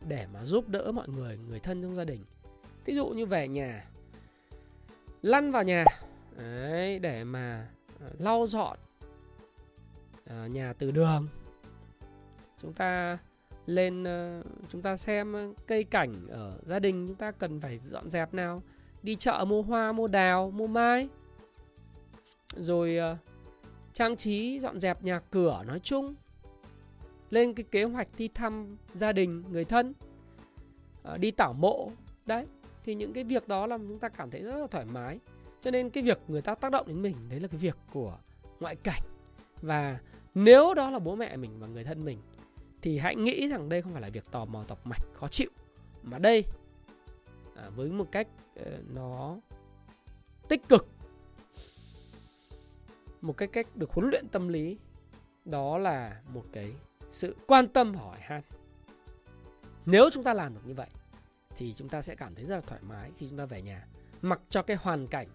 để 0.00 0.26
mà 0.34 0.44
giúp 0.44 0.68
đỡ 0.68 0.92
mọi 0.92 1.08
người 1.08 1.38
người 1.48 1.60
thân 1.60 1.82
trong 1.82 1.96
gia 1.96 2.04
đình. 2.04 2.24
Thí 2.84 2.94
dụ 2.94 3.08
như 3.08 3.26
về 3.26 3.48
nhà 3.48 3.84
lăn 5.22 5.52
vào 5.52 5.62
nhà 5.62 5.84
đấy, 6.36 6.98
để 6.98 7.24
mà 7.24 7.68
ờ, 8.00 8.10
lau 8.18 8.46
dọn 8.46 8.78
à, 10.24 10.46
nhà 10.46 10.72
từ 10.72 10.90
đường. 10.90 11.28
Chúng 12.62 12.72
ta 12.72 13.18
lên 13.66 14.04
ờ, 14.04 14.42
chúng 14.68 14.82
ta 14.82 14.96
xem 14.96 15.54
cây 15.66 15.84
cảnh 15.84 16.26
ở 16.28 16.58
gia 16.66 16.78
đình 16.78 17.06
chúng 17.08 17.16
ta 17.16 17.30
cần 17.30 17.60
phải 17.60 17.78
dọn 17.78 18.10
dẹp 18.10 18.34
nào? 18.34 18.62
Đi 19.02 19.16
chợ 19.16 19.44
mua 19.48 19.62
hoa 19.62 19.92
mua 19.92 20.08
đào 20.08 20.50
mua 20.50 20.66
mai. 20.66 21.08
Rồi 22.56 22.98
trang 23.92 24.16
trí 24.16 24.60
dọn 24.60 24.80
dẹp 24.80 25.02
nhà 25.02 25.20
cửa 25.30 25.62
nói 25.66 25.80
chung 25.80 26.14
lên 27.30 27.54
cái 27.54 27.64
kế 27.70 27.84
hoạch 27.84 28.08
đi 28.18 28.28
thăm 28.28 28.76
gia 28.94 29.12
đình 29.12 29.44
người 29.50 29.64
thân 29.64 29.92
à, 31.02 31.16
đi 31.16 31.30
tảo 31.30 31.52
mộ. 31.52 31.90
Đấy 32.26 32.46
thì 32.84 32.94
những 32.94 33.12
cái 33.12 33.24
việc 33.24 33.48
đó 33.48 33.66
làm 33.66 33.88
chúng 33.88 33.98
ta 33.98 34.08
cảm 34.08 34.30
thấy 34.30 34.42
rất 34.42 34.56
là 34.56 34.66
thoải 34.66 34.84
mái. 34.84 35.18
Cho 35.60 35.70
nên 35.70 35.90
cái 35.90 36.02
việc 36.02 36.18
người 36.28 36.42
ta 36.42 36.54
tác 36.54 36.72
động 36.72 36.86
đến 36.88 37.02
mình 37.02 37.16
đấy 37.28 37.40
là 37.40 37.48
cái 37.48 37.58
việc 37.58 37.76
của 37.92 38.18
ngoại 38.60 38.76
cảnh. 38.76 39.02
Và 39.62 39.98
nếu 40.34 40.74
đó 40.74 40.90
là 40.90 40.98
bố 40.98 41.16
mẹ 41.16 41.36
mình 41.36 41.60
và 41.60 41.66
người 41.66 41.84
thân 41.84 42.04
mình 42.04 42.18
thì 42.82 42.98
hãy 42.98 43.16
nghĩ 43.16 43.48
rằng 43.48 43.68
đây 43.68 43.82
không 43.82 43.92
phải 43.92 44.02
là 44.02 44.10
việc 44.10 44.30
tò 44.30 44.44
mò 44.44 44.62
tọc 44.62 44.86
mạch 44.86 45.02
khó 45.14 45.28
chịu. 45.28 45.50
Mà 46.02 46.18
đây 46.18 46.44
à, 47.56 47.70
với 47.76 47.90
một 47.90 48.12
cách 48.12 48.28
uh, 48.60 48.66
nó 48.94 49.36
tích 50.48 50.68
cực 50.68 50.88
một 53.20 53.36
cái 53.36 53.48
cách 53.48 53.76
được 53.76 53.90
huấn 53.90 54.10
luyện 54.10 54.28
tâm 54.28 54.48
lý 54.48 54.78
đó 55.44 55.78
là 55.78 56.22
một 56.34 56.44
cái 56.52 56.72
sự 57.16 57.36
quan 57.46 57.66
tâm 57.66 57.94
hỏi 57.94 58.18
han. 58.20 58.42
Nếu 59.86 60.10
chúng 60.12 60.24
ta 60.24 60.34
làm 60.34 60.54
được 60.54 60.60
như 60.64 60.74
vậy, 60.74 60.88
thì 61.56 61.74
chúng 61.74 61.88
ta 61.88 62.02
sẽ 62.02 62.14
cảm 62.14 62.34
thấy 62.34 62.44
rất 62.44 62.54
là 62.54 62.60
thoải 62.60 62.80
mái 62.88 63.10
khi 63.18 63.26
chúng 63.28 63.38
ta 63.38 63.44
về 63.44 63.62
nhà. 63.62 63.86
Mặc 64.22 64.40
cho 64.50 64.62
cái 64.62 64.76
hoàn 64.76 65.06
cảnh 65.06 65.26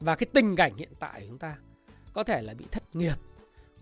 và 0.00 0.14
cái 0.14 0.26
tình 0.32 0.56
cảnh 0.56 0.76
hiện 0.76 0.92
tại 0.98 1.20
của 1.20 1.26
chúng 1.28 1.38
ta 1.38 1.56
có 2.12 2.24
thể 2.24 2.42
là 2.42 2.54
bị 2.54 2.64
thất 2.70 2.96
nghiệp, 2.96 3.14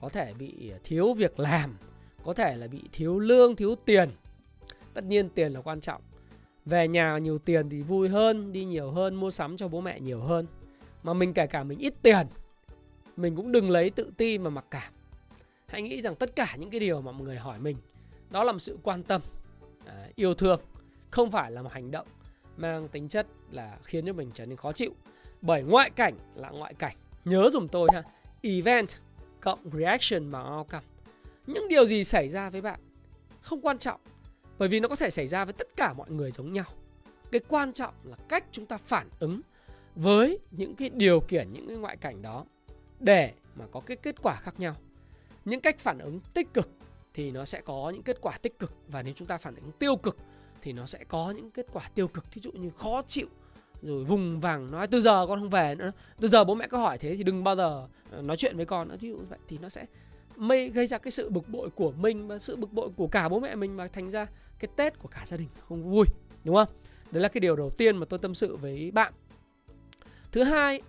có 0.00 0.08
thể 0.08 0.34
bị 0.34 0.70
à, 0.70 0.78
thiếu 0.84 1.14
việc 1.14 1.40
làm, 1.40 1.76
có 2.25 2.34
thể 2.34 2.56
là 2.56 2.66
bị 2.66 2.82
thiếu 2.92 3.19
lương, 3.19 3.56
thiếu 3.56 3.75
tiền. 3.75 4.10
Tất 4.94 5.04
nhiên 5.04 5.28
tiền 5.28 5.52
là 5.52 5.60
quan 5.60 5.81
trọng. 5.81 6.02
Về 6.64 6.88
nhà 6.88 7.19
nhiều 7.19 7.38
tiền 7.38 7.70
thì 7.70 7.82
vui 7.82 8.08
hơn, 8.08 8.52
đi 8.52 8.64
nhiều 8.64 8.91
hơn, 8.91 9.14
mua 9.14 9.31
sắm 9.31 9.56
cho 9.56 9.69
bố 9.69 9.81
mẹ 9.81 10.00
nhiều 10.00 10.20
hơn. 10.20 10.46
Mà 11.03 11.14
mình 11.14 11.34
kể 11.34 11.46
cả 11.46 11.64
mình 11.64 11.79
ít 11.79 11.94
tiền, 12.03 12.26
mình 13.17 13.36
cũng 13.36 13.53
đừng 13.53 13.70
lấy 13.70 13.91
tự 13.91 14.10
ti 14.17 14.38
mà 14.38 14.50
mặc 14.50 14.64
cảm 14.70 14.93
hãy 15.74 15.82
nghĩ 15.82 16.02
rằng 16.02 16.14
tất 16.14 16.36
cả 16.36 16.56
những 16.58 16.70
cái 16.70 16.81
điều 16.81 17.00
mà 17.00 17.12
mọi 17.12 17.22
người 17.22 17.36
hỏi 17.36 17.58
mình 17.58 17.76
đó 18.31 18.44
là 18.44 18.52
một 18.52 18.58
sự 18.58 18.78
quan 18.82 19.02
tâm 19.02 19.22
à, 19.86 20.08
yêu 20.14 20.34
thương 20.34 20.60
không 21.10 21.31
phải 21.31 21.50
là 21.50 21.62
một 21.62 21.72
hành 21.72 21.90
động 21.90 22.06
mang 22.56 22.88
tính 22.88 23.08
chất 23.08 23.26
là 23.50 23.78
khiến 23.82 24.06
cho 24.06 24.12
mình 24.12 24.31
trở 24.34 24.46
nên 24.46 24.56
khó 24.56 24.72
chịu. 24.72 24.94
Bởi 25.40 25.62
ngoại 25.62 25.90
cảnh 25.90 26.14
là 26.34 26.50
ngoại 26.50 26.74
cảnh. 26.74 26.96
Nhớ 27.24 27.50
dùm 27.52 27.69
tôi 27.69 27.88
ha 27.93 28.02
event 28.43 28.88
cộng 29.40 29.70
reaction 29.72 30.31
bằng 30.31 30.58
outcome. 30.58 30.84
Những 31.46 31.69
điều 31.69 31.86
gì 31.86 32.04
xảy 32.04 32.28
ra 32.28 32.50
với 32.50 32.60
bạn 32.60 32.81
không 33.40 33.60
quan 33.60 33.78
trọng 33.78 34.00
bởi 34.58 34.69
vì 34.69 34.81
nó 34.81 34.88
có 34.88 34.96
thể 34.96 35.10
xảy 35.10 35.26
ra 35.26 35.44
với 35.44 35.52
tất 35.52 35.69
cả 35.76 35.93
mọi 35.93 36.10
người 36.10 36.31
giống 36.31 36.52
nhau. 36.52 36.66
Cái 37.32 37.40
quan 37.48 37.72
trọng 37.72 37.94
là 38.04 38.16
cách 38.28 38.44
chúng 38.52 38.66
ta 38.66 38.76
phản 38.76 39.08
ứng 39.19 39.40
với 39.94 40.38
những 40.50 40.74
cái 40.74 40.90
điều 40.90 41.20
kiện 41.20 41.52
những 41.52 41.69
cái 41.69 41.76
ngoại 41.76 41.96
cảnh 41.96 42.22
đó 42.22 42.44
để 43.00 43.32
mà 43.54 43.64
có 43.72 43.81
cái 43.81 43.96
kết 43.96 44.22
quả 44.22 44.36
khác 44.36 44.60
nhau 44.60 44.76
những 45.44 45.60
cách 45.60 45.79
phản 45.79 45.98
ứng 45.98 46.20
tích 46.34 46.55
cực 46.55 46.69
thì 47.15 47.31
nó 47.31 47.44
sẽ 47.44 47.60
có 47.60 47.91
những 47.94 48.03
kết 48.03 48.19
quả 48.20 48.39
tích 48.43 48.58
cực. 48.58 48.72
Và 48.89 49.03
nếu 49.03 49.15
chúng 49.17 49.29
ta 49.29 49.39
phản 49.39 49.55
ứng 49.55 49.72
tiêu 49.79 49.96
cực 49.96 50.17
thì 50.63 50.72
nó 50.72 50.86
sẽ 50.86 51.05
có 51.08 51.31
những 51.36 51.51
kết 51.51 51.67
quả 51.72 51.89
tiêu 51.94 52.08
cực. 52.08 52.31
Thí 52.31 52.41
dụ 52.41 52.53
như 52.53 52.70
khó 52.70 53.03
chịu, 53.03 53.27
rồi 53.82 54.05
vùng 54.05 54.41
vàng 54.41 54.70
nói 54.70 54.86
từ 54.86 55.01
giờ 55.01 55.27
con 55.29 55.41
không 55.41 55.51
về 55.51 55.74
nữa 55.74 55.93
từ 56.20 56.29
giờ 56.29 56.44
bố 56.44 56.55
mẹ 56.55 56.67
có 56.67 56.79
hỏi 56.79 56.98
thế 56.98 57.17
thì 57.17 57.22
đừng 57.22 57.44
bao 57.44 57.56
giờ 57.56 57.86
ờ, 58.10 58.22
nói 58.22 58.36
chuyện 58.36 58.56
với 58.56 58.67
con 58.67 58.89
nữa. 58.89 58.96
Thí 59.01 59.08
dụ 59.08 59.17
như 59.17 59.24
vậy 59.29 59.39
thì 59.48 59.58
nó 59.58 59.69
sẽ 59.69 59.86
mây, 60.36 60.69
gây 60.69 60.86
ra 60.86 60.98
cái 60.98 61.10
sự 61.10 61.31
bực 61.31 61.48
bội 61.48 61.70
của 61.70 61.93
mình 61.93 62.29
và 62.29 62.39
sự 62.39 62.56
bực 62.56 62.72
bội 62.72 62.91
của 62.96 63.06
cả 63.06 63.29
bố 63.29 63.41
mẹ 63.41 63.55
mình 63.55 63.77
và 63.77 63.89
thành 63.89 64.10
ra 64.10 64.27
cái 64.58 64.69
tết 64.77 64.98
của 64.98 65.08
cả 65.08 65.24
gia 65.27 65.36
đình 65.36 65.48
không 65.69 65.91
vui, 65.91 66.06
đúng 66.44 66.55
không? 66.55 66.69
Đấy 67.10 67.22
là 67.22 67.29
cái 67.29 67.41
điều 67.41 67.56
đầu 67.56 67.70
tiên 67.70 67.96
mà 67.96 68.06
tôi 68.06 68.19
tâm 68.19 68.34
sự 68.34 68.56
với 68.56 68.91
bạn. 68.91 69.13
Thứ 70.32 70.43
hai, 70.43 70.82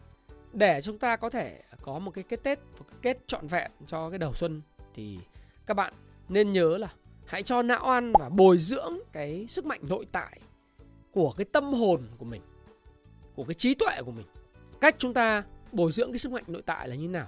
để 0.54 0.82
chúng 0.82 1.00
ta 1.00 1.16
có 1.16 1.30
thể 1.30 1.62
có 1.86 2.00
một 2.00 2.12
cái 2.12 2.24
kết 2.24 2.44
tết, 2.44 2.60
một 2.80 2.86
cái 2.89 3.00
kết 3.01 3.27
trọn 3.27 3.48
vẹn 3.48 3.72
cho 3.88 4.10
cái 4.10 4.20
đầu 4.20 4.34
xuân, 4.34 4.62
thì 4.94 5.20
các 5.65 5.74
bạn 5.74 5.94
nên 6.30 6.51
nhớ 6.51 6.77
là 6.77 6.94
hãy 7.25 7.44
cho 7.44 7.62
não 7.62 7.92
ăn 7.92 8.13
và 8.20 8.30
bồi 8.30 8.58
dưỡng 8.58 9.00
cái 9.12 9.46
sức 9.50 9.65
mạnh 9.65 9.80
nội 9.84 10.06
tại 10.12 10.39
của 11.12 11.32
cái 11.38 11.46
tâm 11.46 11.74
hồn 11.74 12.01
của 12.18 12.25
mình, 12.25 12.42
của 13.36 13.44
cái 13.44 13.54
trí 13.54 13.75
tuệ 13.75 14.01
của 14.06 14.12
mình 14.12 14.25
cách 14.82 14.96
chúng 14.98 15.13
ta 15.13 15.44
bồi 15.72 15.92
dưỡng 15.92 16.12
cái 16.12 16.20
sức 16.20 16.32
mạnh 16.32 16.44
nội 16.48 16.62
tại 16.65 16.88
là 16.88 16.96
như 16.96 17.08
nào 17.08 17.27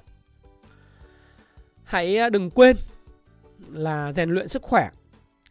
hãy 1.84 2.18
à, 2.18 2.30
đừng 2.30 2.50
quên 2.50 2.76
là 3.72 4.12
rèn 4.12 4.30
luyện 4.30 4.48
sức 4.48 4.62
khỏe, 4.62 4.90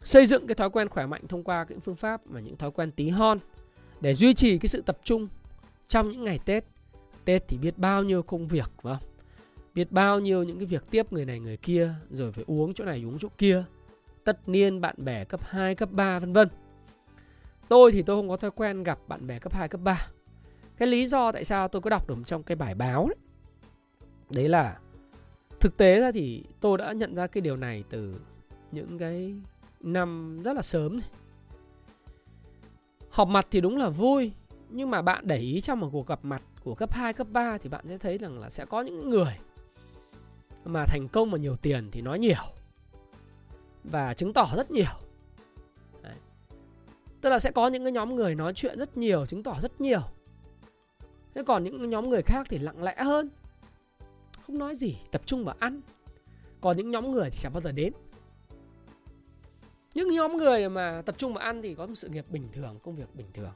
xây 0.03 0.25
dựng 0.25 0.47
cái 0.47 0.55
thói 0.55 0.69
quen 0.69 0.89
khỏe 0.89 1.05
mạnh 1.05 1.27
thông 1.27 1.43
qua 1.43 1.65
những 1.69 1.79
phương 1.79 1.95
pháp 1.95 2.21
và 2.25 2.39
những 2.39 2.57
thói 2.57 2.71
quen 2.71 2.91
tí 2.91 3.09
hon 3.09 3.39
để 4.01 4.13
duy 4.13 4.33
trì 4.33 4.57
cái 4.57 4.67
sự 4.67 4.81
tập 4.81 4.97
trung 5.03 5.27
trong 5.87 6.09
những 6.09 6.23
ngày 6.23 6.39
Tết. 6.45 6.63
Tết 7.27 7.47
thì 7.47 7.57
biết 7.57 7.77
bao 7.77 8.03
nhiêu 8.03 8.23
công 8.23 8.47
việc 8.47 8.71
phải 8.81 8.93
không? 8.93 9.09
Biết 9.73 9.91
bao 9.91 10.19
nhiêu 10.19 10.43
những 10.43 10.57
cái 10.57 10.65
việc 10.65 10.83
tiếp 10.91 11.13
người 11.13 11.25
này 11.25 11.39
người 11.39 11.57
kia 11.57 11.93
rồi 12.09 12.31
phải 12.31 12.43
uống 12.47 12.73
chỗ 12.73 12.85
này 12.85 13.03
uống 13.05 13.19
chỗ 13.19 13.27
kia. 13.37 13.63
Tất 14.23 14.49
niên 14.49 14.81
bạn 14.81 14.95
bè 14.97 15.23
cấp 15.23 15.39
2, 15.43 15.75
cấp 15.75 15.89
3 15.91 16.19
vân 16.19 16.33
vân. 16.33 16.47
Tôi 17.67 17.91
thì 17.91 18.01
tôi 18.01 18.15
không 18.15 18.29
có 18.29 18.37
thói 18.37 18.51
quen 18.51 18.83
gặp 18.83 18.99
bạn 19.07 19.27
bè 19.27 19.39
cấp 19.39 19.53
2, 19.53 19.67
cấp 19.67 19.81
3. 19.83 20.07
Cái 20.77 20.87
lý 20.87 21.07
do 21.07 21.31
tại 21.31 21.43
sao 21.43 21.67
tôi 21.67 21.81
có 21.81 21.89
đọc 21.89 22.07
được 22.09 22.15
trong 22.25 22.43
cái 22.43 22.55
bài 22.55 22.75
báo 22.75 23.07
đấy. 23.07 23.17
Đấy 24.35 24.49
là 24.49 24.79
thực 25.59 25.77
tế 25.77 25.99
ra 25.99 26.11
thì 26.11 26.43
tôi 26.59 26.77
đã 26.77 26.91
nhận 26.91 27.15
ra 27.15 27.27
cái 27.27 27.41
điều 27.41 27.57
này 27.57 27.83
từ 27.89 28.15
những 28.71 28.97
cái 28.97 29.35
năm 29.79 30.41
rất 30.43 30.53
là 30.53 30.61
sớm 30.61 30.99
này. 30.99 31.09
Họp 33.09 33.27
mặt 33.27 33.47
thì 33.51 33.61
đúng 33.61 33.77
là 33.77 33.89
vui 33.89 34.31
Nhưng 34.69 34.89
mà 34.89 35.01
bạn 35.01 35.27
để 35.27 35.37
ý 35.37 35.61
trong 35.61 35.79
một 35.79 35.89
cuộc 35.91 36.07
gặp 36.07 36.19
mặt 36.25 36.41
của 36.67 36.75
cấp 36.75 36.91
2, 36.93 37.13
cấp 37.13 37.27
3 37.31 37.57
Thì 37.57 37.69
bạn 37.69 37.85
sẽ 37.87 37.97
thấy 37.97 38.17
rằng 38.17 38.39
là 38.39 38.49
sẽ 38.49 38.65
có 38.65 38.81
những 38.81 39.09
người 39.09 39.33
Mà 40.65 40.85
thành 40.85 41.07
công 41.07 41.31
và 41.31 41.37
nhiều 41.37 41.55
tiền 41.55 41.89
thì 41.91 42.01
nói 42.01 42.19
nhiều 42.19 42.43
Và 43.83 44.13
chứng 44.13 44.33
tỏ 44.33 44.47
rất 44.55 44.71
nhiều. 44.71 44.91
Đấy. 46.01 46.15
Tức 47.21 47.29
là 47.29 47.39
sẽ 47.39 47.51
có 47.51 47.67
những 47.67 47.83
cái 47.83 47.91
nhóm 47.91 48.15
người 48.15 48.35
nói 48.35 48.53
chuyện 48.53 48.79
rất 48.79 48.97
nhiều, 48.97 49.25
chứng 49.25 49.43
tỏ 49.43 49.55
rất 49.61 49.81
nhiều. 49.81 50.01
Thế 51.35 51.43
còn 51.43 51.63
những 51.63 51.89
nhóm 51.89 52.09
người 52.09 52.21
khác 52.21 52.47
thì 52.49 52.57
lặng 52.57 52.83
lẽ 52.83 52.95
hơn 53.03 53.29
Không 54.45 54.57
nói 54.57 54.75
gì, 54.75 54.97
tập 55.11 55.21
trung 55.25 55.45
vào 55.45 55.55
ăn. 55.59 55.81
Còn 56.61 56.77
những 56.77 56.91
nhóm 56.91 57.11
người 57.11 57.29
thì 57.29 57.37
chẳng 57.41 57.53
bao 57.53 57.61
giờ 57.61 57.71
đến. 57.71 57.93
Những 59.93 60.07
nhóm 60.07 60.37
người 60.37 60.69
mà 60.69 61.01
tập 61.05 61.15
trung 61.17 61.33
vào 61.33 61.43
ăn 61.43 61.61
thì 61.61 61.75
có 61.75 61.85
một 61.85 61.95
sự 61.95 62.09
nghiệp 62.09 62.25
bình 62.29 62.49
thường 62.53 62.79
công 62.83 62.95
việc 62.95 63.15
bình 63.15 63.27
thường. 63.33 63.53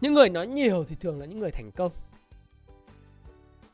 Những 0.00 0.14
người 0.14 0.28
nói 0.28 0.46
nhiều 0.46 0.84
thì 0.84 0.96
thường 1.00 1.20
là 1.20 1.26
những 1.26 1.38
người 1.38 1.50
thành 1.50 1.70
công 1.76 1.92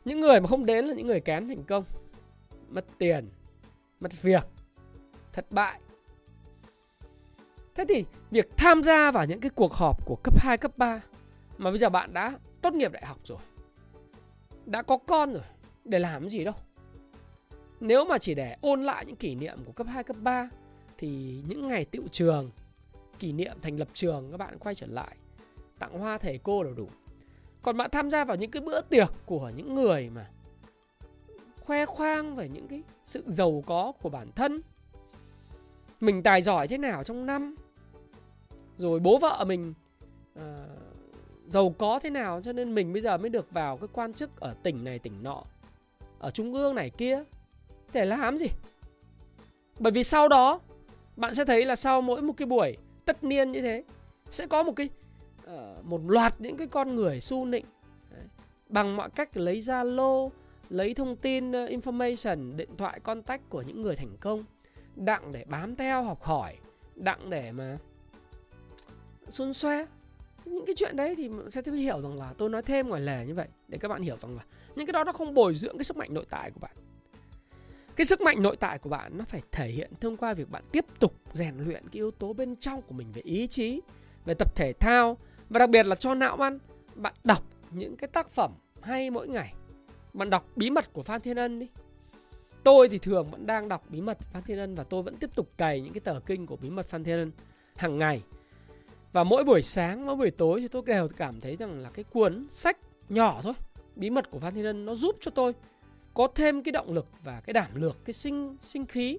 những 0.08 0.20
người 0.20 0.40
mà 0.40 0.46
không 0.46 0.66
đến 0.66 0.84
là 0.84 0.94
những 0.94 1.06
người 1.06 1.20
kém 1.20 1.48
thành 1.48 1.64
công. 1.64 1.84
Mất 2.68 2.84
tiền 2.98 3.28
mất 4.00 4.22
việc 4.22 4.46
thất 5.32 5.52
bại. 5.52 5.80
Thế 7.74 7.84
thì 7.88 8.04
việc 8.30 8.56
tham 8.56 8.82
gia 8.82 9.10
vào 9.10 9.26
những 9.26 9.40
cái 9.40 9.50
cuộc 9.54 9.72
họp 9.72 10.06
của 10.06 10.16
cấp 10.24 10.40
2, 10.40 10.58
cấp 10.58 10.78
3 10.78 11.00
mà 11.58 11.70
bây 11.70 11.78
giờ 11.78 11.88
bạn 11.88 12.12
đã 12.12 12.38
tốt 12.62 12.74
nghiệp 12.74 12.92
đại 12.92 13.06
học 13.06 13.18
rồi 13.24 13.38
đã 14.66 14.82
có 14.82 14.96
con 14.96 15.32
rồi 15.32 15.42
để 15.84 15.98
làm 15.98 16.22
cái 16.22 16.30
gì 16.30 16.44
đâu? 16.44 16.54
Nếu 17.80 18.04
mà 18.04 18.18
chỉ 18.18 18.34
để 18.34 18.56
ôn 18.60 18.82
lại 18.82 19.04
những 19.06 19.16
kỷ 19.16 19.34
niệm 19.34 19.58
của 19.64 19.72
cấp 19.72 19.86
2, 19.90 20.04
cấp 20.04 20.16
3 20.20 20.48
thì 20.98 21.42
những 21.48 21.68
ngày 21.68 21.84
tiệu 21.84 22.02
trường 22.12 22.50
kỷ 23.18 23.32
niệm 23.32 23.56
thành 23.62 23.76
lập 23.76 23.88
trường 23.92 24.30
các 24.30 24.36
bạn 24.36 24.58
quay 24.58 24.74
trở 24.74 24.86
lại 24.86 25.16
tặng 25.78 25.98
hoa 25.98 26.18
thầy 26.18 26.38
cô 26.42 26.62
là 26.62 26.70
đủ 26.76 26.88
còn 27.68 27.76
bạn 27.76 27.90
tham 27.90 28.10
gia 28.10 28.24
vào 28.24 28.36
những 28.36 28.50
cái 28.50 28.62
bữa 28.62 28.80
tiệc 28.80 29.08
của 29.26 29.50
những 29.56 29.74
người 29.74 30.10
mà 30.14 30.26
khoe 31.60 31.86
khoang 31.86 32.36
về 32.36 32.48
những 32.48 32.68
cái 32.68 32.82
sự 33.06 33.22
giàu 33.26 33.62
có 33.66 33.92
của 34.02 34.08
bản 34.08 34.28
thân. 34.34 34.60
Mình 36.00 36.22
tài 36.22 36.42
giỏi 36.42 36.68
thế 36.68 36.78
nào 36.78 37.02
trong 37.02 37.26
năm? 37.26 37.56
Rồi 38.76 39.00
bố 39.00 39.18
vợ 39.18 39.44
mình 39.48 39.74
uh, 40.38 40.42
giàu 41.48 41.74
có 41.78 41.98
thế 41.98 42.10
nào? 42.10 42.40
Cho 42.42 42.52
nên 42.52 42.74
mình 42.74 42.92
bây 42.92 43.02
giờ 43.02 43.16
mới 43.16 43.30
được 43.30 43.52
vào 43.52 43.76
cái 43.76 43.88
quan 43.92 44.12
chức 44.12 44.40
ở 44.40 44.54
tỉnh 44.62 44.84
này 44.84 44.98
tỉnh 44.98 45.22
nọ 45.22 45.42
ở 46.18 46.30
trung 46.30 46.54
ương 46.54 46.74
này 46.74 46.90
kia. 46.90 47.22
Để 47.92 48.04
làm 48.04 48.38
gì? 48.38 48.46
Bởi 49.78 49.92
vì 49.92 50.04
sau 50.04 50.28
đó 50.28 50.60
bạn 51.16 51.34
sẽ 51.34 51.44
thấy 51.44 51.64
là 51.64 51.76
sau 51.76 52.00
mỗi 52.02 52.22
một 52.22 52.34
cái 52.36 52.46
buổi 52.46 52.76
tất 53.04 53.24
niên 53.24 53.52
như 53.52 53.60
thế 53.60 53.84
sẽ 54.30 54.46
có 54.46 54.62
một 54.62 54.72
cái 54.76 54.88
uh, 55.54 55.84
một 55.84 56.00
loạt 56.06 56.40
những 56.40 56.56
cái 56.56 56.66
con 56.66 56.96
người 56.96 57.20
su 57.20 57.44
nịnh. 57.44 57.64
Đấy. 58.10 58.24
bằng 58.68 58.96
mọi 58.96 59.10
cách 59.10 59.36
lấy 59.36 59.60
ra 59.60 59.84
lô 59.84 60.30
lấy 60.70 60.94
thông 60.94 61.16
tin 61.16 61.50
uh, 61.50 61.70
information, 61.70 62.56
điện 62.56 62.70
thoại 62.76 63.00
contact 63.00 63.42
của 63.48 63.62
những 63.62 63.82
người 63.82 63.96
thành 63.96 64.16
công. 64.20 64.44
Đặng 64.96 65.32
để 65.32 65.44
bám 65.48 65.76
theo 65.76 66.02
học 66.02 66.22
hỏi, 66.22 66.56
đặng 66.94 67.30
để 67.30 67.52
mà 67.52 67.78
xun 69.30 69.54
xoe. 69.54 69.86
Những 70.44 70.66
cái 70.66 70.74
chuyện 70.76 70.96
đấy 70.96 71.14
thì 71.16 71.30
sẽ 71.50 71.62
hiểu 71.72 72.00
rằng 72.00 72.18
là 72.18 72.34
tôi 72.38 72.50
nói 72.50 72.62
thêm 72.62 72.88
ngoài 72.88 73.00
lề 73.00 73.26
như 73.26 73.34
vậy 73.34 73.48
để 73.68 73.78
các 73.78 73.88
bạn 73.88 74.02
hiểu 74.02 74.16
rằng 74.22 74.36
là 74.36 74.42
những 74.76 74.86
cái 74.86 74.92
đó 74.92 75.04
nó 75.04 75.12
không 75.12 75.34
bồi 75.34 75.54
dưỡng 75.54 75.78
cái 75.78 75.84
sức 75.84 75.96
mạnh 75.96 76.14
nội 76.14 76.26
tại 76.30 76.50
của 76.50 76.60
bạn. 76.60 76.76
Cái 77.96 78.04
sức 78.04 78.20
mạnh 78.20 78.42
nội 78.42 78.56
tại 78.56 78.78
của 78.78 78.90
bạn 78.90 79.18
nó 79.18 79.24
phải 79.24 79.42
thể 79.52 79.68
hiện 79.68 79.90
thông 80.00 80.16
qua 80.16 80.34
việc 80.34 80.50
bạn 80.50 80.62
tiếp 80.72 80.84
tục 80.98 81.14
rèn 81.32 81.54
luyện 81.58 81.82
cái 81.82 81.92
yếu 81.92 82.10
tố 82.10 82.32
bên 82.32 82.56
trong 82.56 82.82
của 82.82 82.94
mình 82.94 83.12
về 83.12 83.22
ý 83.24 83.46
chí 83.46 83.80
về 84.24 84.34
tập 84.34 84.56
thể 84.56 84.72
thao 84.72 85.16
và 85.48 85.58
đặc 85.58 85.70
biệt 85.70 85.86
là 85.86 85.94
cho 85.94 86.14
não 86.14 86.36
ăn, 86.36 86.58
bạn 86.94 87.14
đọc 87.24 87.42
những 87.70 87.96
cái 87.96 88.08
tác 88.08 88.30
phẩm 88.30 88.52
hay 88.80 89.10
mỗi 89.10 89.28
ngày. 89.28 89.54
Bạn 90.12 90.30
đọc 90.30 90.46
bí 90.56 90.70
mật 90.70 90.92
của 90.92 91.02
phan 91.02 91.20
thiên 91.20 91.36
ân 91.36 91.58
đi. 91.58 91.68
Tôi 92.64 92.88
thì 92.88 92.98
thường 92.98 93.30
vẫn 93.30 93.46
đang 93.46 93.68
đọc 93.68 93.84
bí 93.88 94.00
mật 94.00 94.18
phan 94.20 94.42
thiên 94.42 94.58
ân 94.58 94.74
và 94.74 94.84
tôi 94.84 95.02
vẫn 95.02 95.16
tiếp 95.16 95.30
tục 95.34 95.50
cày 95.56 95.80
những 95.80 95.92
cái 95.92 96.00
tờ 96.00 96.20
kinh 96.26 96.46
của 96.46 96.56
bí 96.56 96.70
mật 96.70 96.88
phan 96.88 97.04
thiên 97.04 97.18
ân 97.18 97.30
hàng 97.76 97.98
ngày. 97.98 98.22
Và 99.12 99.24
mỗi 99.24 99.44
buổi 99.44 99.62
sáng, 99.62 100.06
mỗi 100.06 100.16
buổi 100.16 100.30
tối 100.30 100.60
thì 100.60 100.68
tôi 100.68 100.82
đều 100.86 101.08
cảm 101.16 101.40
thấy 101.40 101.56
rằng 101.56 101.78
là 101.80 101.90
cái 101.90 102.04
cuốn 102.04 102.46
sách 102.48 102.78
nhỏ 103.08 103.40
thôi, 103.42 103.54
bí 103.96 104.10
mật 104.10 104.30
của 104.30 104.38
phan 104.38 104.54
thiên 104.54 104.64
ân 104.64 104.84
nó 104.84 104.94
giúp 104.94 105.16
cho 105.20 105.30
tôi 105.30 105.54
có 106.14 106.28
thêm 106.34 106.62
cái 106.62 106.72
động 106.72 106.92
lực 106.92 107.06
và 107.22 107.40
cái 107.40 107.52
đảm 107.52 107.70
lược, 107.74 108.04
cái 108.04 108.14
sinh 108.14 108.56
sinh 108.62 108.86
khí 108.86 109.18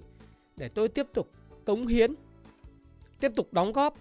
để 0.56 0.68
tôi 0.68 0.88
tiếp 0.88 1.06
tục 1.14 1.30
cống 1.64 1.86
hiến, 1.86 2.14
tiếp 3.20 3.32
tục 3.36 3.52
đóng 3.52 3.72
góp 3.72 3.94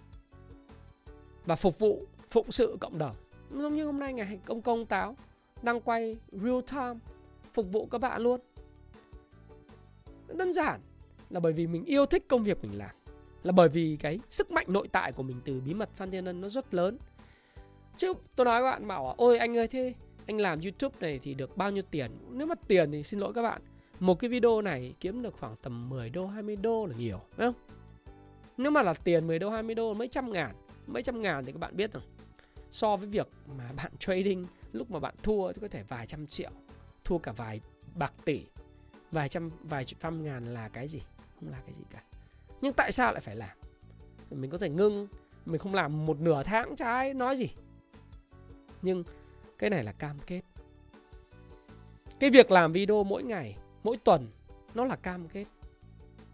và 1.45 1.55
phục 1.55 1.79
vụ 1.79 2.05
phụng 2.31 2.51
sự 2.51 2.77
cộng 2.79 2.97
đồng. 2.97 3.15
Giống 3.51 3.75
như 3.75 3.85
hôm 3.85 3.99
nay 3.99 4.13
ngày 4.13 4.39
công 4.45 4.61
công 4.61 4.85
táo, 4.85 5.15
đang 5.61 5.81
quay 5.81 6.17
real 6.31 6.59
time, 6.71 6.99
phục 7.53 7.71
vụ 7.71 7.85
các 7.85 7.97
bạn 7.97 8.21
luôn. 8.21 8.39
Đơn 10.27 10.53
giản 10.53 10.81
là 11.29 11.39
bởi 11.39 11.53
vì 11.53 11.67
mình 11.67 11.85
yêu 11.85 12.05
thích 12.05 12.25
công 12.27 12.43
việc 12.43 12.63
mình 12.63 12.77
làm, 12.77 12.95
là 13.43 13.51
bởi 13.51 13.69
vì 13.69 13.97
cái 13.99 14.19
sức 14.29 14.51
mạnh 14.51 14.65
nội 14.69 14.87
tại 14.87 15.11
của 15.11 15.23
mình 15.23 15.41
từ 15.45 15.61
bí 15.65 15.73
mật 15.73 15.89
Phan 15.89 16.11
Thiên 16.11 16.25
Ân 16.25 16.41
nó 16.41 16.49
rất 16.49 16.73
lớn. 16.73 16.97
Chứ 17.97 18.13
tôi 18.35 18.45
nói 18.45 18.61
các 18.61 18.71
bạn 18.71 18.87
bảo 18.87 19.13
ôi, 19.17 19.37
anh 19.37 19.57
ơi, 19.57 19.67
thế 19.67 19.93
anh 20.27 20.37
làm 20.37 20.61
YouTube 20.61 20.95
này 20.99 21.19
thì 21.23 21.33
được 21.33 21.57
bao 21.57 21.71
nhiêu 21.71 21.83
tiền? 21.91 22.11
Nếu 22.29 22.47
mà 22.47 22.55
tiền 22.67 22.91
thì 22.91 23.03
xin 23.03 23.19
lỗi 23.19 23.33
các 23.33 23.41
bạn, 23.41 23.61
một 23.99 24.19
cái 24.19 24.29
video 24.29 24.61
này 24.61 24.93
kiếm 24.99 25.21
được 25.21 25.35
khoảng 25.39 25.55
tầm 25.61 25.89
10 25.89 26.09
đô 26.09 26.27
20 26.27 26.55
đô 26.55 26.85
là 26.85 26.95
nhiều, 26.97 27.19
phải 27.31 27.47
không? 27.47 27.55
Nếu 28.57 28.71
mà 28.71 28.81
là 28.81 28.93
tiền 28.93 29.27
10 29.27 29.39
đô 29.39 29.49
20 29.49 29.75
đô, 29.75 29.93
mấy 29.93 30.07
trăm 30.07 30.31
ngàn, 30.31 30.55
mấy 30.87 31.03
trăm 31.03 31.21
ngàn 31.21 31.45
thì 31.45 31.51
các 31.51 31.59
bạn 31.59 31.75
biết 31.75 31.93
rồi 31.93 32.03
so 32.71 32.95
với 32.95 33.07
việc 33.07 33.27
mà 33.57 33.71
bạn 33.71 33.91
trading, 33.99 34.47
lúc 34.71 34.91
mà 34.91 34.99
bạn 34.99 35.15
thua 35.23 35.51
thì 35.53 35.61
có 35.61 35.67
thể 35.67 35.83
vài 35.83 36.07
trăm 36.07 36.27
triệu, 36.27 36.51
thua 37.03 37.17
cả 37.17 37.31
vài 37.31 37.61
bạc 37.95 38.13
tỷ, 38.25 38.45
vài 39.11 39.29
trăm 39.29 39.51
vài 39.63 39.85
trăm 39.85 40.23
ngàn 40.23 40.53
là 40.53 40.69
cái 40.69 40.87
gì? 40.87 41.01
Không 41.39 41.49
là 41.49 41.61
cái 41.65 41.75
gì 41.75 41.83
cả. 41.89 42.03
Nhưng 42.61 42.73
tại 42.73 42.91
sao 42.91 43.11
lại 43.11 43.21
phải 43.21 43.35
làm? 43.35 43.57
Mình 44.31 44.49
có 44.49 44.57
thể 44.57 44.69
ngưng, 44.69 45.07
mình 45.45 45.59
không 45.59 45.73
làm 45.73 46.05
một 46.05 46.19
nửa 46.19 46.43
tháng 46.43 46.75
trái 46.75 47.13
nói 47.13 47.37
gì. 47.37 47.49
Nhưng 48.81 49.03
cái 49.57 49.69
này 49.69 49.83
là 49.83 49.91
cam 49.91 50.19
kết. 50.27 50.41
Cái 52.19 52.29
việc 52.29 52.51
làm 52.51 52.71
video 52.71 53.03
mỗi 53.03 53.23
ngày, 53.23 53.57
mỗi 53.83 53.97
tuần, 53.97 54.27
nó 54.73 54.85
là 54.85 54.95
cam 54.95 55.27
kết. 55.27 55.45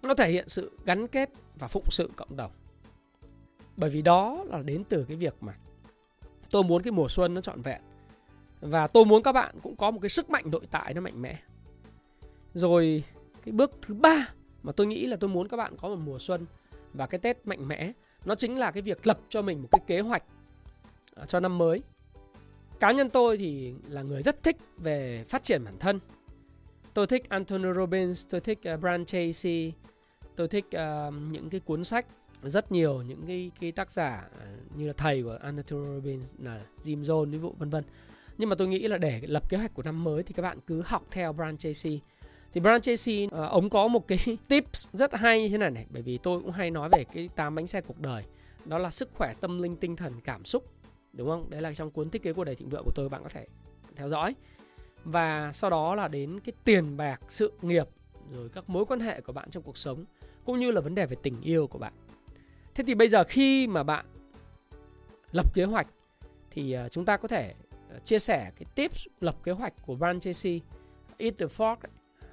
Nó 0.04 0.14
thể 0.14 0.32
hiện 0.32 0.50
sự 0.50 0.78
gắn 0.86 1.08
kết 1.08 1.30
và 1.56 1.68
phụng 1.68 1.92
sự 1.92 2.12
cộng 2.16 2.36
đồng. 2.36 2.52
Bởi 3.78 3.90
vì 3.90 4.02
đó 4.02 4.44
là 4.48 4.62
đến 4.62 4.84
từ 4.90 5.06
cái 5.08 5.18
việc 5.18 5.36
mà 5.42 5.54
tôi 6.52 6.64
muốn 6.64 6.84
cái 6.84 6.92
mùa 6.92 7.10
xuân 7.10 7.34
nó 7.34 7.42
trọn 7.42 7.62
vẹn. 7.62 7.82
Và 8.62 8.88
tôi 8.88 9.06
muốn 9.06 9.24
các 9.24 9.32
bạn 9.32 9.56
cũng 9.64 9.76
có 9.76 9.92
một 9.92 10.00
cái 10.02 10.10
sức 10.10 10.30
mạnh 10.30 10.44
nội 10.52 10.62
tại 10.72 10.94
nó 10.94 11.02
mạnh 11.02 11.22
mẽ. 11.22 11.40
Rồi 12.54 13.04
cái 13.46 13.52
bước 13.52 13.72
thứ 13.82 13.94
ba 13.94 14.30
mà 14.64 14.72
tôi 14.72 14.88
nghĩ 14.88 15.08
là 15.08 15.18
tôi 15.18 15.30
muốn 15.30 15.48
các 15.48 15.58
bạn 15.58 15.78
có 15.78 15.90
một 15.90 16.00
mùa 16.06 16.20
xuân 16.20 16.46
và 16.94 17.08
cái 17.08 17.20
tết 17.20 17.48
mạnh 17.48 17.68
mẽ 17.68 17.92
nó 18.26 18.36
chính 18.36 18.58
là 18.58 18.72
cái 18.72 18.82
việc 18.82 19.08
lập 19.08 19.20
cho 19.30 19.42
mình 19.42 19.62
một 19.62 19.68
cái 19.72 19.82
kế 19.88 20.00
hoạch 20.00 20.24
à, 21.16 21.26
cho 21.26 21.40
năm 21.40 21.58
mới. 21.58 21.82
Cá 22.80 22.92
nhân 22.92 23.10
tôi 23.10 23.38
thì 23.38 23.74
là 23.88 24.02
người 24.02 24.22
rất 24.22 24.44
thích 24.44 24.58
về 24.78 25.26
phát 25.30 25.44
triển 25.44 25.64
bản 25.64 25.80
thân. 25.80 26.00
Tôi 26.94 27.08
thích 27.08 27.30
Anthony 27.30 27.74
Robbins 27.76 28.26
tôi 28.30 28.42
thích 28.42 28.60
uh, 28.74 28.80
Brian 28.80 29.06
Tracy 29.06 29.74
tôi 30.36 30.48
thích 30.48 30.66
uh, 30.66 31.14
những 31.32 31.50
cái 31.50 31.60
cuốn 31.60 31.84
sách 31.84 32.06
rất 32.50 32.72
nhiều 32.72 33.02
những 33.02 33.24
cái 33.28 33.52
cái 33.60 33.72
tác 33.72 33.92
giả 33.92 34.28
à, 34.40 34.46
như 34.78 34.88
là 34.88 34.94
thầy 34.98 35.24
của 35.24 35.38
Anthony 35.42 35.96
Robbins 35.96 36.26
là 36.40 36.62
Jim 36.84 37.04
Jones 37.04 37.32
ví 37.32 37.40
dụ 37.40 37.54
vân 37.58 37.70
vân. 37.70 37.84
Nhưng 38.38 38.50
mà 38.50 38.56
tôi 38.56 38.68
nghĩ 38.68 38.88
là 38.88 38.98
để 38.98 39.22
lập 39.24 39.50
kế 39.50 39.58
hoạch 39.58 39.74
của 39.74 39.84
năm 39.84 40.04
mới 40.04 40.24
thì 40.24 40.34
các 40.34 40.44
bạn 40.44 40.60
cứ 40.68 40.82
học 40.86 41.04
theo 41.12 41.34
Brian 41.34 41.58
Tracy. 41.58 42.02
Thì 42.54 42.62
Brian 42.62 42.82
Tracy 42.82 43.26
uh, 43.26 43.32
ông 43.32 43.70
có 43.70 43.88
một 43.88 44.08
cái 44.08 44.20
tips 44.48 44.88
rất 44.94 45.14
hay 45.14 45.42
như 45.42 45.50
thế 45.50 45.58
này 45.58 45.72
này 45.72 45.86
bởi 45.90 46.02
vì 46.02 46.18
tôi 46.18 46.40
cũng 46.40 46.52
hay 46.52 46.72
nói 46.72 46.90
về 46.90 47.04
cái 47.04 47.30
tám 47.36 47.56
bánh 47.56 47.68
xe 47.68 47.82
cuộc 47.82 48.00
đời. 48.00 48.24
Đó 48.66 48.78
là 48.78 48.92
sức 48.92 49.10
khỏe 49.14 49.34
tâm 49.42 49.62
linh 49.62 49.76
tinh 49.76 49.96
thần 49.96 50.14
cảm 50.24 50.46
xúc 50.46 50.64
đúng 51.18 51.30
không? 51.30 51.50
Đấy 51.50 51.62
là 51.62 51.74
trong 51.74 51.92
cuốn 51.92 52.10
thiết 52.10 52.24
kế 52.24 52.34
cuộc 52.34 52.44
đời 52.44 52.56
thịnh 52.56 52.70
vượng 52.70 52.84
của 52.86 52.92
tôi 52.96 53.10
bạn 53.10 53.24
có 53.24 53.30
thể 53.30 53.46
theo 53.96 54.10
dõi. 54.10 54.36
Và 55.04 55.52
sau 55.54 55.70
đó 55.70 55.96
là 55.96 56.08
đến 56.08 56.40
cái 56.40 56.54
tiền 56.64 56.98
bạc 56.98 57.22
sự 57.30 57.52
nghiệp 57.62 57.88
rồi 58.32 58.50
các 58.50 58.70
mối 58.70 58.86
quan 58.86 59.00
hệ 59.00 59.22
của 59.22 59.34
bạn 59.34 59.50
trong 59.50 59.64
cuộc 59.64 59.78
sống 59.78 60.06
cũng 60.46 60.60
như 60.60 60.72
là 60.72 60.82
vấn 60.82 60.96
đề 60.96 61.06
về 61.06 61.18
tình 61.24 61.42
yêu 61.42 61.68
của 61.68 61.80
bạn. 61.80 61.94
Thế 62.76 62.84
thì 62.88 62.96
bây 62.96 63.10
giờ 63.10 63.24
khi 63.24 63.68
mà 63.68 63.84
bạn 63.84 64.06
lập 65.32 65.54
kế 65.54 65.64
hoạch 65.64 65.88
thì 66.52 66.72
ờ, 66.72 66.90
chúng 66.90 67.06
ta 67.06 67.18
có 67.18 67.28
thể 67.28 67.54
ờ, 67.90 68.00
chia 68.00 68.20
sẻ 68.20 68.52
cái 68.60 68.66
tips 68.76 69.08
lập 69.22 69.36
kế 69.44 69.52
hoạch 69.52 69.74
của 69.86 69.96
Van 69.96 70.20
Tracy 70.20 70.62
Eat 71.18 71.34
the 71.38 71.46
Frog 71.46 71.76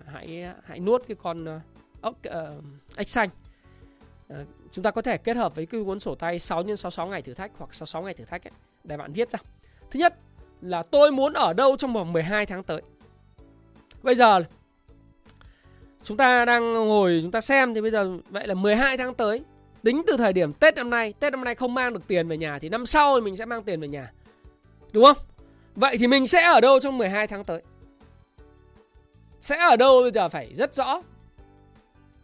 hãy 0.07 0.53
hãy 0.65 0.81
nuốt 0.81 1.03
cái 1.09 1.17
con 1.23 1.45
ờ, 1.45 1.61
ốc 2.01 2.17
uh, 2.29 2.65
ếch 2.97 3.09
xanh. 3.09 3.29
Uh, 4.33 4.37
chúng 4.73 4.83
ta 4.83 4.91
có 4.91 5.03
thể 5.03 5.19
kết 5.19 5.37
hợp 5.37 5.55
với 5.55 5.67
cái 5.67 5.85
cuốn 5.85 6.01
sổ 6.01 6.15
tay 6.15 6.39
6 6.39 6.63
x 6.63 6.67
66 6.67 7.07
ngày 7.07 7.23
thử 7.23 7.35
thách 7.35 7.51
hoặc 7.59 7.75
66 7.75 8.03
ngày 8.03 8.15
thử 8.15 8.25
thách 8.25 8.47
ấy, 8.47 8.53
để 8.85 8.97
bạn 8.97 9.13
viết 9.13 9.31
ra. 9.31 9.39
Thứ 9.91 10.01
nhất 10.01 10.15
là 10.61 10.83
tôi 10.83 11.13
muốn 11.13 11.33
ở 11.33 11.53
đâu 11.53 11.77
trong 11.77 11.93
vòng 11.93 12.13
12 12.13 12.47
tháng 12.47 12.63
tới? 12.63 12.83
Bây 14.03 14.15
giờ 14.15 14.41
chúng 16.03 16.17
ta 16.17 16.45
đang 16.45 16.73
ngồi 16.73 17.19
chúng 17.23 17.31
ta 17.31 17.41
xem 17.41 17.75
thì 17.75 17.81
bây 17.81 17.91
giờ 17.91 18.19
vậy 18.31 18.47
là 18.47 18.55
12 18.55 18.97
tháng 18.97 19.15
tới 19.15 19.45
tính 19.83 20.03
từ 20.07 20.17
thời 20.17 20.33
điểm 20.33 20.53
Tết 20.53 20.77
năm 20.77 20.91
nay, 20.91 21.15
Tết 21.21 21.33
năm 21.33 21.45
nay 21.45 21.55
không 21.55 21.75
mang 21.75 21.93
được 21.93 22.07
tiền 22.07 22.29
về 22.29 22.37
nhà 22.37 22.59
thì 22.59 22.69
năm 22.69 22.87
sau 22.87 23.15
thì 23.15 23.25
mình 23.25 23.37
sẽ 23.37 23.45
mang 23.45 23.63
tiền 23.63 23.81
về 23.81 23.89
nhà. 23.89 24.13
Đúng 24.93 25.05
không? 25.05 25.17
Vậy 25.77 25.97
thì 25.99 26.07
mình 26.07 26.27
sẽ 26.27 26.43
ở 26.45 26.61
đâu 26.61 26.81
trong 26.81 26.99
12 26.99 27.27
tháng 27.27 27.45
tới? 27.45 27.63
Sẽ 29.41 29.59
ở 29.59 29.77
đâu 29.77 30.03
bây 30.03 30.11
giờ 30.11 30.29
phải 30.29 30.55
rất 30.55 30.75
rõ. 30.75 31.03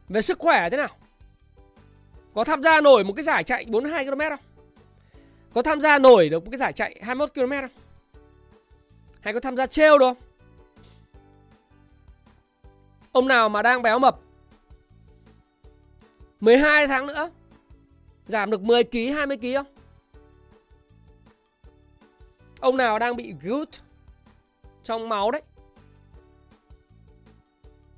Về 0.08 0.20
sức 0.20 0.38
khỏe 0.38 0.70
thế 0.70 0.76
nào? 0.76 0.88
Có 2.34 2.44
tham 2.44 2.62
gia 2.62 2.80
nổi 2.80 3.04
một 3.04 3.12
cái 3.16 3.22
giải 3.22 3.44
chạy 3.44 3.64
42 3.68 4.04
km 4.04 4.20
không? 4.28 4.40
Có 5.54 5.62
tham 5.62 5.80
gia 5.80 5.98
nổi 5.98 6.28
được 6.28 6.44
một 6.44 6.50
cái 6.50 6.58
giải 6.58 6.72
chạy 6.72 7.00
21 7.02 7.34
km 7.34 7.50
không? 7.50 7.82
Hay 9.20 9.34
có 9.34 9.40
tham 9.40 9.56
gia 9.56 9.66
treo 9.66 9.98
được 9.98 10.06
không? 10.06 10.16
Ông 13.12 13.28
nào 13.28 13.48
mà 13.48 13.62
đang 13.62 13.82
béo 13.82 13.98
mập? 13.98 14.18
12 16.40 16.86
tháng 16.86 17.06
nữa. 17.06 17.30
Giảm 18.28 18.50
được 18.50 18.62
10 18.62 18.84
kg 18.84 19.12
20 19.14 19.36
kg 19.36 19.54
không? 19.54 19.66
Ông 22.60 22.76
nào 22.76 22.98
đang 22.98 23.16
bị 23.16 23.34
gut 23.42 23.68
trong 24.82 25.08
máu 25.08 25.30
đấy. 25.30 25.42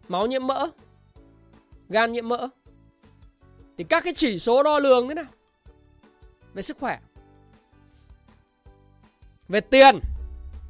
Máu 0.09 0.27
nhiễm 0.27 0.47
mỡ, 0.47 0.71
gan 1.89 2.13
nhiễm 2.13 2.29
mỡ. 2.29 2.49
Thì 3.79 3.85
các 3.85 4.05
cái 4.05 4.13
chỉ 4.17 4.39
số 4.39 4.63
đo 4.63 4.79
lường 4.79 5.09
thế 5.09 5.15
nào? 5.15 5.25
Về 6.55 6.63
sức 6.63 6.77
khỏe. 6.81 6.99
Về 9.49 9.61
tiền, 9.61 10.01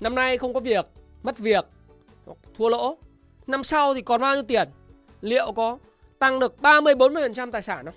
năm 0.00 0.14
nay 0.14 0.38
không 0.38 0.54
có 0.54 0.60
việc, 0.60 0.86
mất 1.22 1.38
việc, 1.38 1.64
thua 2.54 2.68
lỗ. 2.68 2.96
Năm 3.46 3.62
sau 3.62 3.94
thì 3.94 4.02
còn 4.02 4.20
bao 4.20 4.34
nhiêu 4.34 4.42
tiền? 4.42 4.68
Liệu 5.20 5.52
có 5.52 5.78
tăng 6.18 6.40
được 6.40 6.60
30 6.60 6.94
40% 6.94 7.50
tài 7.50 7.62
sản 7.62 7.84
không? 7.84 7.94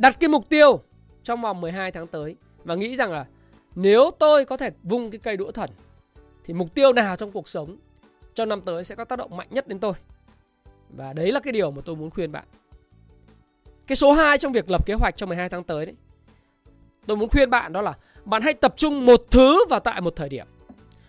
Đặt 0.00 0.16
cái 0.20 0.28
mục 0.28 0.48
tiêu 0.48 0.80
trong 1.22 1.40
vòng 1.40 1.60
12 1.60 1.92
tháng 1.92 2.06
tới 2.06 2.36
và 2.64 2.74
nghĩ 2.74 2.96
rằng 2.96 3.12
là 3.12 3.26
nếu 3.74 4.10
tôi 4.18 4.44
có 4.44 4.56
thể 4.56 4.70
vung 4.82 5.10
cái 5.10 5.18
cây 5.18 5.36
đũa 5.36 5.50
thần, 5.50 5.70
thì 6.44 6.54
mục 6.54 6.74
tiêu 6.74 6.92
nào 6.92 7.16
trong 7.16 7.32
cuộc 7.32 7.48
sống 7.48 7.76
trong 8.34 8.48
năm 8.48 8.60
tới 8.60 8.84
sẽ 8.84 8.94
có 8.94 9.04
tác 9.04 9.18
động 9.18 9.36
mạnh 9.36 9.48
nhất 9.50 9.68
đến 9.68 9.78
tôi. 9.78 9.92
Và 10.90 11.12
đấy 11.12 11.32
là 11.32 11.40
cái 11.40 11.52
điều 11.52 11.70
mà 11.70 11.82
tôi 11.84 11.96
muốn 11.96 12.10
khuyên 12.10 12.32
bạn. 12.32 12.44
Cái 13.86 13.96
số 13.96 14.12
2 14.12 14.38
trong 14.38 14.52
việc 14.52 14.70
lập 14.70 14.86
kế 14.86 14.94
hoạch 14.94 15.16
cho 15.16 15.26
12 15.26 15.48
tháng 15.48 15.64
tới 15.64 15.86
đấy. 15.86 15.94
Tôi 17.06 17.16
muốn 17.16 17.28
khuyên 17.28 17.50
bạn 17.50 17.72
đó 17.72 17.80
là 17.82 17.94
bạn 18.24 18.42
hãy 18.42 18.54
tập 18.54 18.74
trung 18.76 19.06
một 19.06 19.26
thứ 19.30 19.64
vào 19.70 19.80
tại 19.80 20.00
một 20.00 20.16
thời 20.16 20.28
điểm. 20.28 20.46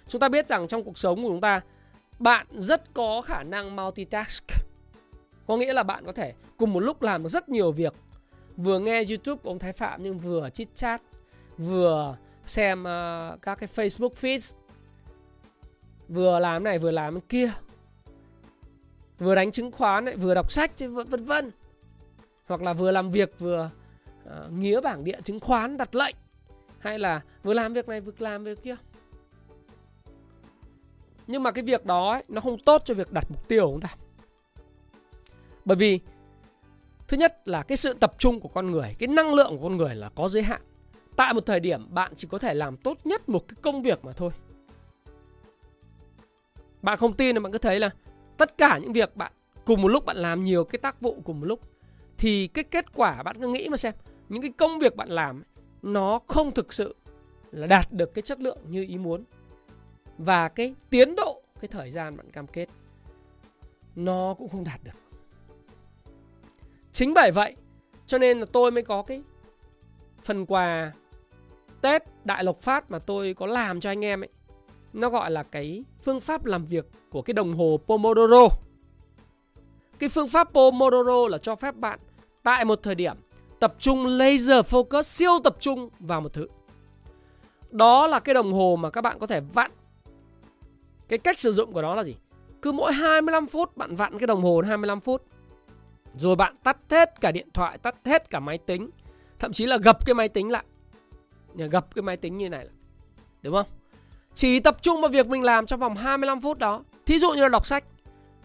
Chúng 0.08 0.22
ta 0.22 0.30
biết 0.30 0.48
rằng 0.48 0.68
trong 0.68 0.84
cuộc 0.84 0.98
sống 0.98 1.24
của 1.24 1.30
chúng 1.30 1.42
ta, 1.42 1.62
bạn 2.20 2.48
rất 2.52 2.94
có 2.94 3.22
khả 3.22 3.44
năng 3.44 3.76
multitask. 3.76 4.44
Có 5.48 5.58
nghĩa 5.58 5.74
là 5.74 5.84
bạn 5.84 6.06
có 6.06 6.12
thể 6.12 6.34
cùng 6.58 6.74
một 6.74 6.80
lúc 6.80 7.02
làm 7.02 7.24
được 7.24 7.30
rất 7.30 7.50
nhiều 7.50 7.72
việc 7.72 7.94
vừa 8.58 8.80
nghe 8.80 9.04
YouTube 9.10 9.42
ông 9.44 9.60
Thái 9.60 9.74
Phạm 9.74 10.04
nhưng 10.04 10.20
vừa 10.20 10.50
chit 10.50 10.76
chat, 10.76 11.02
vừa 11.58 12.18
xem 12.46 12.82
uh, 12.82 13.42
các 13.42 13.56
cái 13.56 13.70
Facebook 13.76 14.14
feed, 14.14 14.56
vừa 16.08 16.40
làm 16.40 16.64
này 16.64 16.80
vừa 16.80 16.92
làm 16.92 17.22
kia, 17.22 17.52
vừa 19.18 19.36
đánh 19.36 19.52
chứng 19.52 19.72
khoán 19.72 20.06
lại 20.06 20.16
vừa 20.16 20.34
đọc 20.34 20.52
sách 20.52 20.72
vân 20.80 21.26
vân, 21.26 21.52
hoặc 22.46 22.62
là 22.62 22.74
vừa 22.74 22.92
làm 22.92 23.12
việc 23.12 23.40
vừa 23.40 23.70
ờ, 24.26 24.46
uh, 24.48 24.54
nghĩa 24.54 24.82
bảng 24.82 25.04
điện 25.04 25.24
chứng 25.24 25.40
khoán 25.40 25.78
đặt 25.78 25.96
lệnh, 25.96 26.16
hay 26.80 27.00
là 27.00 27.22
vừa 27.44 27.54
làm 27.54 27.74
việc 27.74 27.88
này 27.88 28.02
vừa 28.02 28.12
làm 28.20 28.44
việc 28.44 28.64
kia. 28.64 28.76
Nhưng 31.28 31.44
mà 31.44 31.52
cái 31.52 31.64
việc 31.64 31.86
đó 31.86 32.12
ấy, 32.12 32.24
nó 32.28 32.42
không 32.42 32.58
tốt 32.60 32.82
cho 32.86 32.94
việc 32.94 33.12
đặt 33.12 33.26
mục 33.30 33.48
tiêu 33.48 33.66
của 33.66 33.72
chúng 33.72 33.82
ta. 33.82 33.90
Bởi 35.66 35.78
vì 35.78 36.00
Thứ 37.12 37.18
nhất 37.18 37.48
là 37.48 37.64
cái 37.64 37.78
sự 37.78 37.94
tập 37.94 38.14
trung 38.18 38.40
của 38.40 38.48
con 38.48 38.72
người, 38.72 38.96
cái 39.00 39.08
năng 39.08 39.34
lượng 39.34 39.58
của 39.58 39.64
con 39.64 39.78
người 39.78 39.96
là 39.96 40.10
có 40.16 40.30
giới 40.30 40.44
hạn. 40.44 40.62
Tại 41.16 41.34
một 41.34 41.46
thời 41.46 41.60
điểm 41.60 41.94
bạn 41.94 42.14
chỉ 42.16 42.28
có 42.32 42.40
thể 42.40 42.54
làm 42.54 42.78
tốt 42.78 42.98
nhất 43.04 43.30
một 43.30 43.48
cái 43.48 43.56
công 43.62 43.82
việc 43.82 44.06
mà 44.06 44.12
thôi. 44.12 44.32
Bạn 46.82 46.98
không 46.98 47.14
tin 47.14 47.36
thì 47.36 47.40
bạn 47.40 47.52
cứ 47.52 47.58
thấy 47.58 47.80
là 47.80 47.90
tất 48.38 48.58
cả 48.58 48.78
những 48.78 48.94
việc 48.94 49.16
bạn 49.16 49.32
cùng 49.66 49.82
một 49.82 49.88
lúc 49.88 50.06
bạn 50.06 50.18
làm 50.18 50.44
nhiều 50.44 50.64
cái 50.64 50.80
tác 50.80 51.02
vụ 51.02 51.22
cùng 51.24 51.40
một 51.40 51.46
lúc 51.46 51.60
thì 52.18 52.48
cái 52.48 52.64
kết 52.64 52.86
quả 52.94 53.24
bạn 53.24 53.42
cứ 53.42 53.48
nghĩ 53.48 53.70
mà 53.70 53.78
xem, 53.78 53.94
những 54.30 54.42
cái 54.42 54.52
công 54.58 54.80
việc 54.80 54.96
bạn 54.96 55.10
làm 55.10 55.44
nó 55.82 56.20
không 56.28 56.52
thực 56.52 56.74
sự 56.74 56.96
là 57.52 57.68
đạt 57.68 57.92
được 57.92 58.14
cái 58.14 58.22
chất 58.22 58.40
lượng 58.40 58.58
như 58.70 58.86
ý 58.90 58.98
muốn. 58.98 59.24
Và 60.18 60.50
cái 60.50 60.76
tiến 60.90 61.16
độ, 61.16 61.42
cái 61.62 61.68
thời 61.68 61.92
gian 61.92 62.18
bạn 62.18 62.32
cam 62.32 62.48
kết 62.48 62.70
nó 63.96 64.36
cũng 64.38 64.50
không 64.50 64.64
đạt 64.64 64.80
được. 64.84 65.01
Chính 67.02 67.14
bởi 67.14 67.32
vậy, 67.32 67.56
cho 68.06 68.18
nên 68.18 68.40
là 68.40 68.46
tôi 68.52 68.72
mới 68.72 68.84
có 68.84 69.02
cái 69.02 69.22
phần 70.24 70.46
quà 70.46 70.92
Tết 71.82 72.04
Đại 72.24 72.44
Lộc 72.44 72.58
Phát 72.58 72.92
mà 72.92 73.00
tôi 73.00 73.34
có 73.34 73.46
làm 73.46 73.80
cho 73.80 73.90
anh 73.90 74.06
em 74.06 74.24
ấy. 74.24 74.30
Nó 74.94 75.10
gọi 75.10 75.32
là 75.32 75.44
cái 75.44 75.84
phương 76.04 76.20
pháp 76.20 76.46
làm 76.46 76.66
việc 76.66 76.86
của 77.10 77.22
cái 77.22 77.34
đồng 77.34 77.54
hồ 77.54 77.80
Pomodoro. 77.88 78.48
Cái 80.00 80.10
phương 80.10 80.28
pháp 80.28 80.54
Pomodoro 80.54 81.28
là 81.30 81.38
cho 81.38 81.56
phép 81.56 81.76
bạn 81.76 82.00
tại 82.44 82.66
một 82.66 82.80
thời 82.84 82.96
điểm 82.96 83.16
tập 83.60 83.76
trung 83.80 84.08
laser 84.08 84.66
focus, 84.66 85.02
siêu 85.02 85.40
tập 85.44 85.56
trung 85.60 85.90
vào 86.00 86.22
một 86.22 86.34
thứ. 86.34 86.48
Đó 87.72 88.08
là 88.08 88.20
cái 88.20 88.34
đồng 88.34 88.54
hồ 88.54 88.76
mà 88.80 88.90
các 88.90 89.02
bạn 89.02 89.20
có 89.20 89.28
thể 89.28 89.40
vặn. 89.40 89.72
Cái 91.08 91.20
cách 91.20 91.40
sử 91.40 91.52
dụng 91.52 91.74
của 91.74 91.82
nó 91.82 91.96
là 91.96 92.04
gì? 92.04 92.16
Cứ 92.62 92.72
mỗi 92.72 92.94
25 92.94 93.48
phút 93.48 93.78
bạn 93.78 93.96
vặn 93.96 94.20
cái 94.20 94.28
đồng 94.28 94.42
hồ 94.42 94.62
25 94.68 95.00
phút 95.00 95.24
rồi 96.16 96.36
bạn 96.36 96.56
tắt 96.64 96.78
hết 96.90 97.22
cả 97.22 97.32
điện 97.32 97.48
thoại, 97.54 97.78
tắt 97.78 97.96
hết 98.06 98.30
cả 98.30 98.40
máy 98.40 98.58
tính. 98.58 98.90
Thậm 99.40 99.54
chí 99.54 99.66
là 99.66 99.78
gập 99.78 100.06
cái 100.06 100.14
máy 100.14 100.30
tính 100.30 100.52
lại. 100.52 100.64
Gập 101.56 101.96
cái 101.96 102.02
máy 102.02 102.18
tính 102.18 102.38
như 102.38 102.50
này 102.50 102.66
lại. 102.66 102.74
Đúng 103.42 103.54
không? 103.54 103.66
Chỉ 104.34 104.60
tập 104.60 104.78
trung 104.82 105.02
vào 105.02 105.10
việc 105.10 105.28
mình 105.28 105.44
làm 105.44 105.66
trong 105.66 105.80
vòng 105.80 105.96
25 105.96 106.42
phút 106.42 106.58
đó. 106.58 106.84
Thí 107.06 107.20
dụ 107.20 107.32
như 107.32 107.42
là 107.42 107.50
đọc 107.50 107.66
sách. 107.66 107.84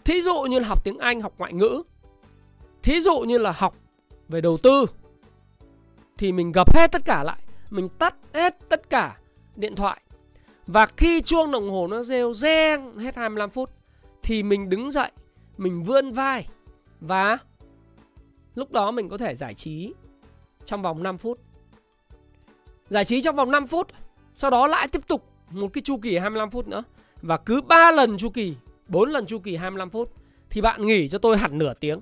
Thí 0.04 0.22
dụ 0.22 0.42
như 0.42 0.58
là 0.58 0.68
học 0.68 0.84
tiếng 0.84 0.98
Anh, 0.98 1.20
học 1.20 1.32
ngoại 1.38 1.52
ngữ. 1.52 1.82
Thí 2.82 3.00
dụ 3.00 3.20
như 3.20 3.38
là 3.38 3.52
học 3.56 3.76
về 4.28 4.40
đầu 4.40 4.58
tư. 4.62 4.86
Thì 6.18 6.32
mình 6.32 6.52
gập 6.52 6.76
hết 6.76 6.92
tất 6.92 7.02
cả 7.04 7.22
lại. 7.22 7.38
Mình 7.70 7.88
tắt 7.88 8.14
hết 8.34 8.56
tất 8.68 8.90
cả 8.90 9.16
điện 9.56 9.76
thoại. 9.76 10.00
Và 10.66 10.86
khi 10.86 11.20
chuông 11.20 11.50
đồng 11.50 11.70
hồ 11.70 11.86
nó 11.86 12.02
rêu 12.02 12.34
reng 12.34 12.98
hết 12.98 13.16
25 13.16 13.50
phút 13.50 13.70
thì 14.22 14.42
mình 14.42 14.68
đứng 14.68 14.90
dậy, 14.90 15.10
mình 15.56 15.82
vươn 15.82 16.12
vai 16.12 16.46
và 17.00 17.38
Lúc 18.56 18.72
đó 18.72 18.90
mình 18.90 19.08
có 19.08 19.18
thể 19.18 19.34
giải 19.34 19.54
trí 19.54 19.94
trong 20.64 20.82
vòng 20.82 21.02
5 21.02 21.18
phút. 21.18 21.38
Giải 22.88 23.04
trí 23.04 23.22
trong 23.22 23.36
vòng 23.36 23.50
5 23.50 23.66
phút, 23.66 23.88
sau 24.34 24.50
đó 24.50 24.66
lại 24.66 24.88
tiếp 24.88 25.08
tục 25.08 25.24
một 25.50 25.72
cái 25.72 25.82
chu 25.82 25.98
kỳ 26.02 26.18
25 26.18 26.50
phút 26.50 26.68
nữa. 26.68 26.82
Và 27.22 27.36
cứ 27.36 27.60
3 27.60 27.90
lần 27.90 28.18
chu 28.18 28.30
kỳ, 28.30 28.54
4 28.88 29.10
lần 29.10 29.26
chu 29.26 29.38
kỳ 29.38 29.56
25 29.56 29.90
phút 29.90 30.12
thì 30.50 30.60
bạn 30.60 30.86
nghỉ 30.86 31.08
cho 31.08 31.18
tôi 31.18 31.38
hẳn 31.38 31.58
nửa 31.58 31.74
tiếng. 31.74 32.00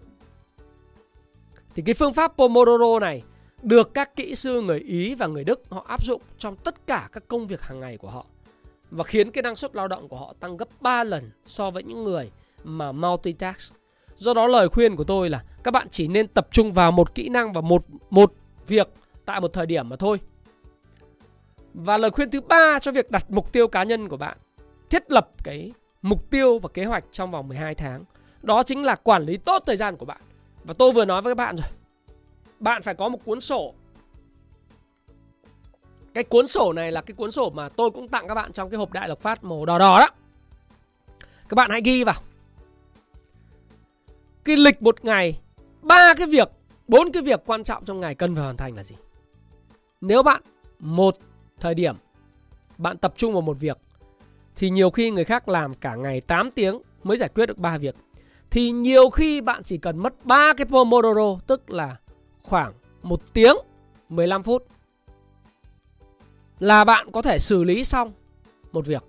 Thì 1.75 1.83
cái 1.87 1.95
phương 1.95 2.13
pháp 2.13 2.33
Pomodoro 2.37 2.99
này 3.01 3.23
được 3.63 3.95
các 3.95 4.17
kỹ 4.17 4.35
sư 4.35 4.61
người 4.61 4.81
Ý 4.81 5.15
và 5.15 5.27
người 5.27 5.45
Đức 5.45 5.63
họ 5.71 5.85
áp 5.89 6.05
dụng 6.05 6.23
trong 6.39 6.57
tất 6.57 6.87
cả 6.87 7.09
các 7.13 7.29
công 7.29 7.47
việc 7.47 7.63
hàng 7.63 7.81
ngày 7.81 7.97
của 7.97 8.11
họ 8.11 8.27
và 8.91 9.05
khiến 9.05 9.31
cái 9.31 9.43
năng 9.43 9.57
suất 9.57 9.77
lao 9.77 9.89
động 9.89 10.09
của 10.09 10.17
họ 10.17 10.35
tăng 10.41 10.57
gấp 10.57 10.69
3 10.81 11.05
lần 11.05 11.31
so 11.47 11.71
với 11.71 11.83
những 11.83 12.05
người 12.05 12.31
mà 12.65 12.93
multitask. 12.93 13.75
Do 14.17 14.35
đó 14.35 14.47
lời 14.47 14.69
khuyên 14.69 14.97
của 14.97 15.05
tôi 15.05 15.31
là 15.31 15.45
các 15.65 15.71
bạn 15.71 15.89
chỉ 15.91 16.09
nên 16.09 16.29
tập 16.29 16.49
trung 16.51 16.73
vào 16.73 16.93
một 16.93 17.15
kỹ 17.15 17.29
năng 17.29 17.53
và 17.53 17.61
một 17.61 17.83
một 18.11 18.33
việc 18.67 18.89
tại 19.25 19.41
một 19.41 19.53
thời 19.53 19.67
điểm 19.67 19.89
mà 19.89 19.97
thôi. 19.97 20.21
Và 21.75 21.99
lời 21.99 22.11
khuyên 22.11 22.31
thứ 22.31 22.41
ba 22.41 22.79
cho 22.79 22.93
việc 22.93 23.11
đặt 23.11 23.31
mục 23.31 23.53
tiêu 23.53 23.69
cá 23.69 23.83
nhân 23.83 24.09
của 24.09 24.17
bạn, 24.17 24.39
thiết 24.91 25.11
lập 25.11 25.31
cái 25.45 25.73
mục 26.03 26.31
tiêu 26.31 26.59
và 26.59 26.69
kế 26.75 26.85
hoạch 26.85 27.05
trong 27.13 27.31
vòng 27.31 27.49
12 27.49 27.75
tháng. 27.75 28.05
Đó 28.43 28.63
chính 28.63 28.83
là 28.83 28.95
quản 28.95 29.23
lý 29.23 29.37
tốt 29.37 29.63
thời 29.67 29.77
gian 29.77 29.97
của 29.97 30.07
bạn. 30.07 30.21
Và 30.65 30.75
tôi 30.79 30.93
vừa 30.93 31.05
nói 31.05 31.23
với 31.23 31.31
các 31.31 31.39
bạn 31.39 31.57
rồi. 31.57 31.69
Bạn 32.61 32.83
phải 32.83 32.95
có 32.95 33.09
một 33.09 33.19
cuốn 33.25 33.41
sổ. 33.41 33.75
Cái 36.15 36.25
cuốn 36.25 36.47
sổ 36.47 36.73
này 36.73 36.93
là 36.93 37.01
cái 37.01 37.15
cuốn 37.15 37.31
sổ 37.31 37.51
mà 37.51 37.69
tôi 37.69 37.91
cũng 37.91 38.09
tặng 38.09 38.29
các 38.29 38.35
bạn 38.35 38.53
trong 38.53 38.71
cái 38.71 38.79
hộp 38.79 38.93
đại 38.93 39.09
lộc 39.09 39.21
phát 39.21 39.45
màu 39.45 39.67
đỏ 39.67 39.79
đỏ 39.79 40.01
đó. 40.01 40.09
Các 41.49 41.55
bạn 41.55 41.71
hãy 41.71 41.81
ghi 41.85 42.05
vào 42.05 42.15
cái 44.45 44.57
lịch 44.57 44.83
một 44.83 45.05
ngày, 45.05 45.41
ba 45.83 46.15
cái 46.15 46.27
việc, 46.27 46.49
bốn 46.89 47.13
cái 47.13 47.23
việc 47.23 47.41
quan 47.47 47.65
trọng 47.65 47.85
trong 47.85 48.01
ngày 48.01 48.15
cần 48.15 48.35
phải 48.35 48.45
hoàn 48.45 48.57
thành 48.57 48.77
là 48.77 48.83
gì 48.83 48.95
nếu 50.07 50.23
bạn, 50.23 50.43
một 50.79 51.19
thời 51.61 51.75
điểm 51.75 51.97
bạn 52.79 52.99
tập 52.99 53.15
trung 53.17 53.33
vào 53.33 53.43
một 53.43 53.61
việc, 53.61 53.79
thì 54.57 54.71
nhiều 54.71 54.91
khi 54.91 55.11
người 55.11 55.25
khác 55.25 55.49
làm 55.49 55.75
cả 55.75 55.95
ngày 55.95 56.21
8 56.21 56.51
tiếng 56.51 56.81
mới 57.03 57.17
giải 57.17 57.29
quyết 57.29 57.47
được 57.47 57.59
ba 57.59 57.79
việc. 57.79 57.95
Thì 58.51 58.71
nhiều 58.71 59.11
khi 59.11 59.41
bạn 59.41 59.63
chỉ 59.63 59.79
cần 59.79 59.99
mất 59.99 60.25
ba 60.25 60.53
cái 60.57 60.67
Pomodoro, 60.67 61.39
tức 61.47 61.71
là 61.71 61.97
khoảng 62.43 62.73
một 63.03 63.21
tiếng 63.33 63.57
15 64.09 64.43
phút, 64.43 64.67
là 66.59 66.85
bạn 66.85 67.11
có 67.13 67.23
thể 67.23 67.39
xử 67.39 67.65
lý 67.65 67.85
xong 67.85 68.13
một 68.73 68.87
việc. 68.87 69.03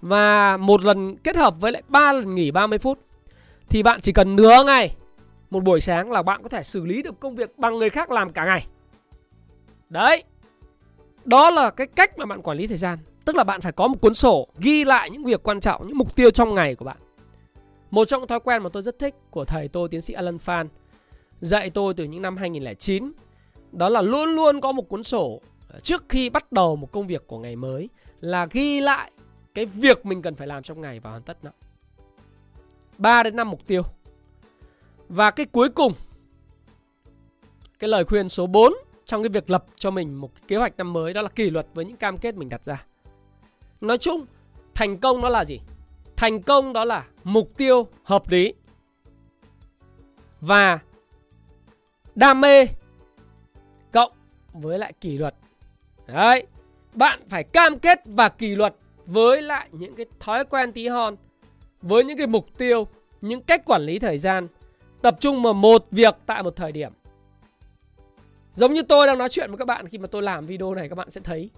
Và 0.00 0.56
một 0.56 0.84
lần 0.84 1.16
kết 1.16 1.36
hợp 1.36 1.60
với 1.60 1.72
lại 1.72 1.82
ba 1.88 2.12
lần 2.12 2.34
nghỉ 2.34 2.50
30 2.50 2.78
phút 2.78 2.98
thì 3.72 3.82
bạn 3.82 4.00
chỉ 4.00 4.12
cần 4.12 4.36
nửa 4.36 4.64
ngày 4.64 4.96
một 5.50 5.64
buổi 5.64 5.80
sáng 5.80 6.10
là 6.10 6.22
bạn 6.22 6.42
có 6.42 6.48
thể 6.48 6.62
xử 6.62 6.84
lý 6.84 7.02
được 7.02 7.20
công 7.20 7.36
việc 7.36 7.58
bằng 7.58 7.78
người 7.78 7.90
khác 7.90 8.10
làm 8.10 8.32
cả 8.32 8.44
ngày. 8.44 8.66
Đấy. 9.88 10.24
Đó 11.24 11.50
là 11.50 11.70
cái 11.70 11.86
cách 11.86 12.18
mà 12.18 12.26
bạn 12.26 12.42
quản 12.42 12.58
lý 12.58 12.66
thời 12.66 12.76
gian. 12.76 12.98
Tức 13.24 13.36
là 13.36 13.44
bạn 13.44 13.60
phải 13.60 13.72
có 13.72 13.88
một 13.88 14.00
cuốn 14.00 14.14
sổ 14.14 14.48
ghi 14.58 14.84
lại 14.84 15.10
những 15.10 15.24
việc 15.24 15.42
quan 15.42 15.60
trọng, 15.60 15.86
những 15.86 15.98
mục 15.98 16.16
tiêu 16.16 16.30
trong 16.30 16.54
ngày 16.54 16.74
của 16.74 16.84
bạn. 16.84 16.96
Một 17.90 18.04
trong 18.04 18.20
những 18.20 18.28
thói 18.28 18.40
quen 18.40 18.62
mà 18.62 18.68
tôi 18.72 18.82
rất 18.82 18.98
thích 18.98 19.14
của 19.30 19.44
thầy 19.44 19.68
tôi 19.68 19.88
tiến 19.88 20.00
sĩ 20.00 20.14
Alan 20.14 20.38
Phan 20.38 20.68
dạy 21.40 21.70
tôi 21.70 21.94
từ 21.94 22.04
những 22.04 22.22
năm 22.22 22.36
2009 22.36 23.12
đó 23.72 23.88
là 23.88 24.02
luôn 24.02 24.36
luôn 24.36 24.60
có 24.60 24.72
một 24.72 24.88
cuốn 24.88 25.02
sổ 25.02 25.40
ờ, 25.68 25.80
trước 25.80 26.04
khi 26.08 26.30
bắt 26.30 26.52
đầu 26.52 26.76
một 26.76 26.92
công 26.92 27.06
việc 27.06 27.26
của 27.26 27.38
ngày 27.38 27.56
mới 27.56 27.88
là 28.20 28.46
ghi 28.50 28.80
lại 28.80 29.10
cái 29.54 29.66
việc 29.66 30.06
mình 30.06 30.22
cần 30.22 30.34
phải 30.34 30.46
làm 30.46 30.62
trong 30.62 30.80
ngày 30.80 31.00
và 31.00 31.10
hoàn 31.10 31.22
tất 31.22 31.44
nó. 31.44 31.50
3 32.98 33.22
đến 33.22 33.36
5 33.36 33.50
mục 33.50 33.66
tiêu. 33.66 33.82
Và 35.08 35.30
cái 35.30 35.46
cuối 35.46 35.68
cùng 35.68 35.92
cái 37.78 37.88
lời 37.88 38.04
khuyên 38.04 38.28
số 38.28 38.46
4 38.46 38.72
trong 39.04 39.22
cái 39.22 39.28
việc 39.28 39.50
lập 39.50 39.64
cho 39.76 39.90
mình 39.90 40.14
một 40.14 40.30
kế 40.48 40.56
hoạch 40.56 40.76
năm 40.76 40.92
mới 40.92 41.12
đó 41.12 41.22
là 41.22 41.28
kỷ 41.28 41.50
luật 41.50 41.66
với 41.74 41.84
những 41.84 41.96
cam 41.96 42.16
kết 42.16 42.34
mình 42.34 42.48
đặt 42.48 42.64
ra. 42.64 42.86
Nói 43.80 43.98
chung, 43.98 44.26
thành 44.74 44.98
công 44.98 45.20
đó 45.20 45.28
là 45.28 45.44
gì? 45.44 45.60
Thành 46.16 46.42
công 46.42 46.72
đó 46.72 46.84
là 46.84 47.06
mục 47.24 47.56
tiêu 47.56 47.86
hợp 48.02 48.28
lý 48.28 48.54
và 50.40 50.78
đam 52.14 52.40
mê 52.40 52.66
cộng 53.92 54.12
với 54.52 54.78
lại 54.78 54.92
kỷ 54.92 55.18
luật. 55.18 55.34
Đấy, 56.06 56.46
bạn 56.94 57.20
phải 57.28 57.44
cam 57.44 57.78
kết 57.78 58.00
và 58.04 58.28
kỷ 58.28 58.54
luật 58.54 58.74
với 59.06 59.42
lại 59.42 59.68
những 59.72 59.94
cái 59.94 60.06
thói 60.20 60.44
quen 60.44 60.72
tí 60.72 60.88
hon, 60.88 61.16
với 61.82 62.04
những 62.04 62.18
cái 62.18 62.26
mục 62.26 62.46
tiêu, 62.58 62.86
những 63.20 63.42
cách 63.42 63.64
quản 63.64 63.82
lý 63.82 63.98
thời 63.98 64.18
gian, 64.18 64.48
tập 65.02 65.16
trung 65.20 65.42
vào 65.42 65.54
một 65.54 65.86
việc 65.90 66.14
tại 66.26 66.42
một 66.42 66.56
thời 66.56 66.72
điểm. 66.72 66.92
Giống 68.54 68.72
như 68.72 68.82
tôi 68.82 69.06
đang 69.06 69.18
nói 69.18 69.28
chuyện 69.28 69.50
với 69.50 69.58
các 69.58 69.64
bạn 69.64 69.88
khi 69.88 69.98
mà 69.98 70.06
tôi 70.06 70.22
làm 70.22 70.46
video 70.46 70.74
này 70.74 70.88
các 70.88 70.94
bạn 70.94 71.10
sẽ 71.10 71.20
thấy 71.24 71.50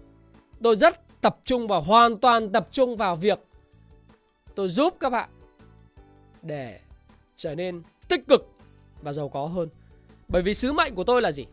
tôi 0.62 0.76
rất 0.76 1.20
tập 1.20 1.36
trung 1.44 1.66
và 1.66 1.76
hoàn 1.76 2.18
toàn 2.18 2.52
tập 2.52 2.68
trung 2.72 2.96
vào 2.96 3.16
việc 3.16 3.38
tôi 4.54 4.68
giúp 4.68 4.96
các 5.00 5.10
bạn 5.10 5.28
để 6.42 6.80
trở 7.36 7.54
nên 7.54 7.82
tích 8.08 8.28
cực 8.28 8.48
và 9.02 9.12
giàu 9.12 9.28
có 9.28 9.46
hơn. 9.46 9.68
Bởi 10.28 10.42
vì 10.42 10.54
sứ 10.54 10.72
mệnh 10.72 10.94
của 10.94 11.04
tôi 11.04 11.22
là 11.22 11.32
gì? 11.32 11.46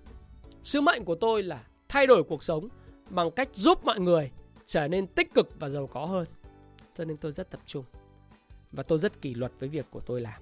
Sứ 0.64 0.82
mệnh 0.82 1.06
của 1.06 1.16
tôi 1.16 1.44
là 1.44 1.64
thay 1.90 2.08
đổi 2.08 2.24
cuộc 2.24 2.44
sống 2.44 2.68
bằng 3.10 3.32
cách 3.32 3.50
giúp 3.54 3.86
mọi 3.86 4.00
người 4.00 4.32
trở 4.66 4.88
nên 4.88 5.08
tích 5.08 5.34
cực 5.34 5.60
và 5.60 5.70
giàu 5.70 5.88
có 5.88 6.06
hơn. 6.06 6.26
Cho 6.98 7.06
nên 7.06 7.18
tôi 7.18 7.32
rất 7.32 7.50
tập 7.50 7.60
trung 7.66 7.86
và 8.72 8.84
tôi 8.84 9.00
rất 9.00 9.22
kỷ 9.22 9.34
luật 9.34 9.52
với 9.60 9.70
việc 9.70 9.86
của 9.90 10.00
tôi 10.00 10.22
làm. 10.22 10.42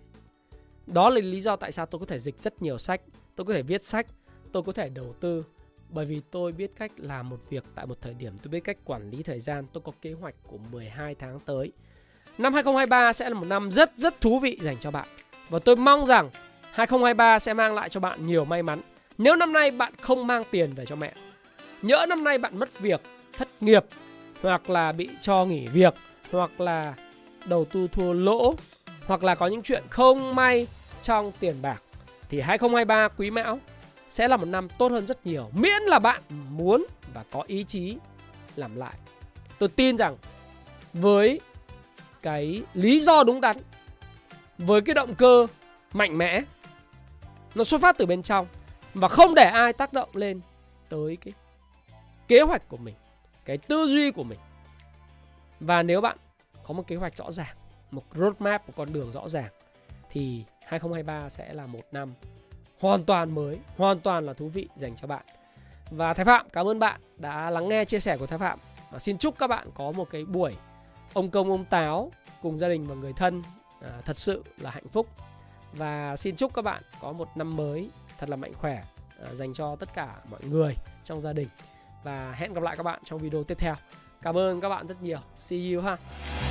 Đó 0.87 1.09
là 1.09 1.21
lý 1.21 1.41
do 1.41 1.55
tại 1.55 1.71
sao 1.71 1.85
tôi 1.85 1.99
có 1.99 2.05
thể 2.05 2.19
dịch 2.19 2.39
rất 2.39 2.61
nhiều 2.61 2.77
sách, 2.77 3.01
tôi 3.35 3.45
có 3.45 3.53
thể 3.53 3.61
viết 3.61 3.83
sách, 3.83 4.07
tôi 4.51 4.63
có 4.63 4.71
thể 4.71 4.89
đầu 4.89 5.15
tư 5.19 5.43
bởi 5.89 6.05
vì 6.05 6.21
tôi 6.31 6.51
biết 6.51 6.71
cách 6.75 6.91
làm 6.97 7.29
một 7.29 7.49
việc 7.49 7.63
tại 7.75 7.85
một 7.85 8.01
thời 8.01 8.13
điểm, 8.13 8.37
tôi 8.37 8.49
biết 8.49 8.59
cách 8.59 8.77
quản 8.85 9.09
lý 9.09 9.23
thời 9.23 9.39
gian, 9.39 9.65
tôi 9.73 9.81
có 9.85 9.91
kế 10.01 10.13
hoạch 10.13 10.35
của 10.43 10.57
12 10.71 11.15
tháng 11.15 11.39
tới. 11.39 11.71
Năm 12.37 12.53
2023 12.53 13.13
sẽ 13.13 13.29
là 13.29 13.35
một 13.35 13.45
năm 13.45 13.71
rất 13.71 13.91
rất 13.95 14.21
thú 14.21 14.39
vị 14.39 14.57
dành 14.61 14.77
cho 14.79 14.91
bạn. 14.91 15.07
Và 15.49 15.59
tôi 15.59 15.75
mong 15.75 16.05
rằng 16.05 16.29
2023 16.61 17.39
sẽ 17.39 17.53
mang 17.53 17.73
lại 17.73 17.89
cho 17.89 17.99
bạn 17.99 18.25
nhiều 18.25 18.45
may 18.45 18.63
mắn. 18.63 18.81
Nếu 19.17 19.35
năm 19.35 19.53
nay 19.53 19.71
bạn 19.71 19.93
không 20.01 20.27
mang 20.27 20.43
tiền 20.51 20.73
về 20.73 20.85
cho 20.85 20.95
mẹ, 20.95 21.13
nhỡ 21.81 22.05
năm 22.09 22.23
nay 22.23 22.37
bạn 22.37 22.59
mất 22.59 22.79
việc, 22.79 23.01
thất 23.33 23.63
nghiệp 23.63 23.85
hoặc 24.41 24.69
là 24.69 24.91
bị 24.91 25.09
cho 25.21 25.45
nghỉ 25.45 25.67
việc 25.67 25.93
hoặc 26.31 26.61
là 26.61 26.95
đầu 27.45 27.65
tư 27.65 27.87
thua 27.91 28.13
lỗ 28.13 28.55
hoặc 29.07 29.23
là 29.23 29.35
có 29.35 29.47
những 29.47 29.63
chuyện 29.63 29.83
không 29.89 30.35
may 30.35 30.67
trong 31.01 31.31
tiền 31.39 31.61
bạc 31.61 31.81
thì 32.29 32.41
2023 32.41 33.07
quý 33.17 33.31
mão 33.31 33.59
sẽ 34.09 34.27
là 34.27 34.37
một 34.37 34.45
năm 34.45 34.67
tốt 34.77 34.91
hơn 34.91 35.07
rất 35.07 35.25
nhiều 35.25 35.49
miễn 35.53 35.81
là 35.81 35.99
bạn 35.99 36.21
muốn 36.49 36.85
và 37.13 37.23
có 37.31 37.43
ý 37.47 37.63
chí 37.63 37.97
làm 38.55 38.75
lại. 38.75 38.93
Tôi 39.59 39.69
tin 39.69 39.97
rằng 39.97 40.17
với 40.93 41.41
cái 42.21 42.63
lý 42.73 42.99
do 42.99 43.23
đúng 43.23 43.41
đắn 43.41 43.57
với 44.57 44.81
cái 44.81 44.93
động 44.93 45.15
cơ 45.15 45.47
mạnh 45.93 46.17
mẽ 46.17 46.41
nó 47.55 47.63
xuất 47.63 47.81
phát 47.81 47.97
từ 47.97 48.05
bên 48.05 48.23
trong 48.23 48.47
và 48.93 49.07
không 49.07 49.35
để 49.35 49.43
ai 49.43 49.73
tác 49.73 49.93
động 49.93 50.09
lên 50.13 50.41
tới 50.89 51.17
cái 51.21 51.33
kế 52.27 52.41
hoạch 52.41 52.69
của 52.69 52.77
mình, 52.77 52.95
cái 53.45 53.57
tư 53.57 53.87
duy 53.87 54.11
của 54.11 54.23
mình. 54.23 54.39
Và 55.59 55.83
nếu 55.83 56.01
bạn 56.01 56.17
có 56.69 56.73
một 56.73 56.87
kế 56.87 56.95
hoạch 56.95 57.17
rõ 57.17 57.31
ràng, 57.31 57.55
một 57.91 58.03
roadmap, 58.15 58.67
một 58.67 58.73
con 58.77 58.93
đường 58.93 59.11
rõ 59.11 59.29
ràng 59.29 59.49
thì 60.09 60.43
2023 60.61 61.29
sẽ 61.29 61.53
là 61.53 61.65
một 61.65 61.81
năm 61.91 62.13
hoàn 62.79 63.05
toàn 63.05 63.35
mới, 63.35 63.59
hoàn 63.77 63.99
toàn 63.99 64.25
là 64.25 64.33
thú 64.33 64.47
vị 64.49 64.67
dành 64.75 64.95
cho 64.95 65.07
bạn. 65.07 65.25
Và 65.91 66.13
Thái 66.13 66.25
Phạm 66.25 66.49
cảm 66.53 66.67
ơn 66.67 66.79
bạn 66.79 67.01
đã 67.17 67.49
lắng 67.49 67.69
nghe 67.69 67.85
chia 67.85 67.99
sẻ 67.99 68.17
của 68.17 68.25
Thái 68.27 68.39
Phạm. 68.39 68.59
Và 68.91 68.99
xin 68.99 69.17
chúc 69.17 69.37
các 69.37 69.47
bạn 69.47 69.67
có 69.73 69.91
một 69.91 70.09
cái 70.11 70.25
buổi 70.25 70.55
ông 71.13 71.29
công 71.29 71.51
ông 71.51 71.65
táo 71.65 72.11
cùng 72.41 72.59
gia 72.59 72.67
đình 72.69 72.87
và 72.87 72.95
người 72.95 73.13
thân 73.13 73.43
à, 73.81 73.89
thật 74.05 74.17
sự 74.17 74.43
là 74.57 74.71
hạnh 74.71 74.87
phúc. 74.87 75.07
Và 75.73 76.15
xin 76.17 76.35
chúc 76.35 76.53
các 76.53 76.61
bạn 76.61 76.83
có 77.01 77.11
một 77.11 77.27
năm 77.35 77.55
mới 77.55 77.89
thật 78.17 78.29
là 78.29 78.35
mạnh 78.35 78.53
khỏe 78.53 78.83
à, 79.25 79.33
dành 79.33 79.53
cho 79.53 79.75
tất 79.75 79.93
cả 79.93 80.15
mọi 80.29 80.41
người 80.43 80.75
trong 81.03 81.21
gia 81.21 81.33
đình. 81.33 81.47
Và 82.03 82.31
hẹn 82.31 82.53
gặp 82.53 82.63
lại 82.63 82.77
các 82.77 82.83
bạn 82.83 82.99
trong 83.03 83.19
video 83.19 83.43
tiếp 83.43 83.57
theo. 83.57 83.75
Cảm 84.21 84.37
ơn 84.37 84.61
các 84.61 84.69
bạn 84.69 84.87
rất 84.87 85.01
nhiều. 85.01 85.19
See 85.39 85.73
you 85.73 85.81
ha! 85.81 86.48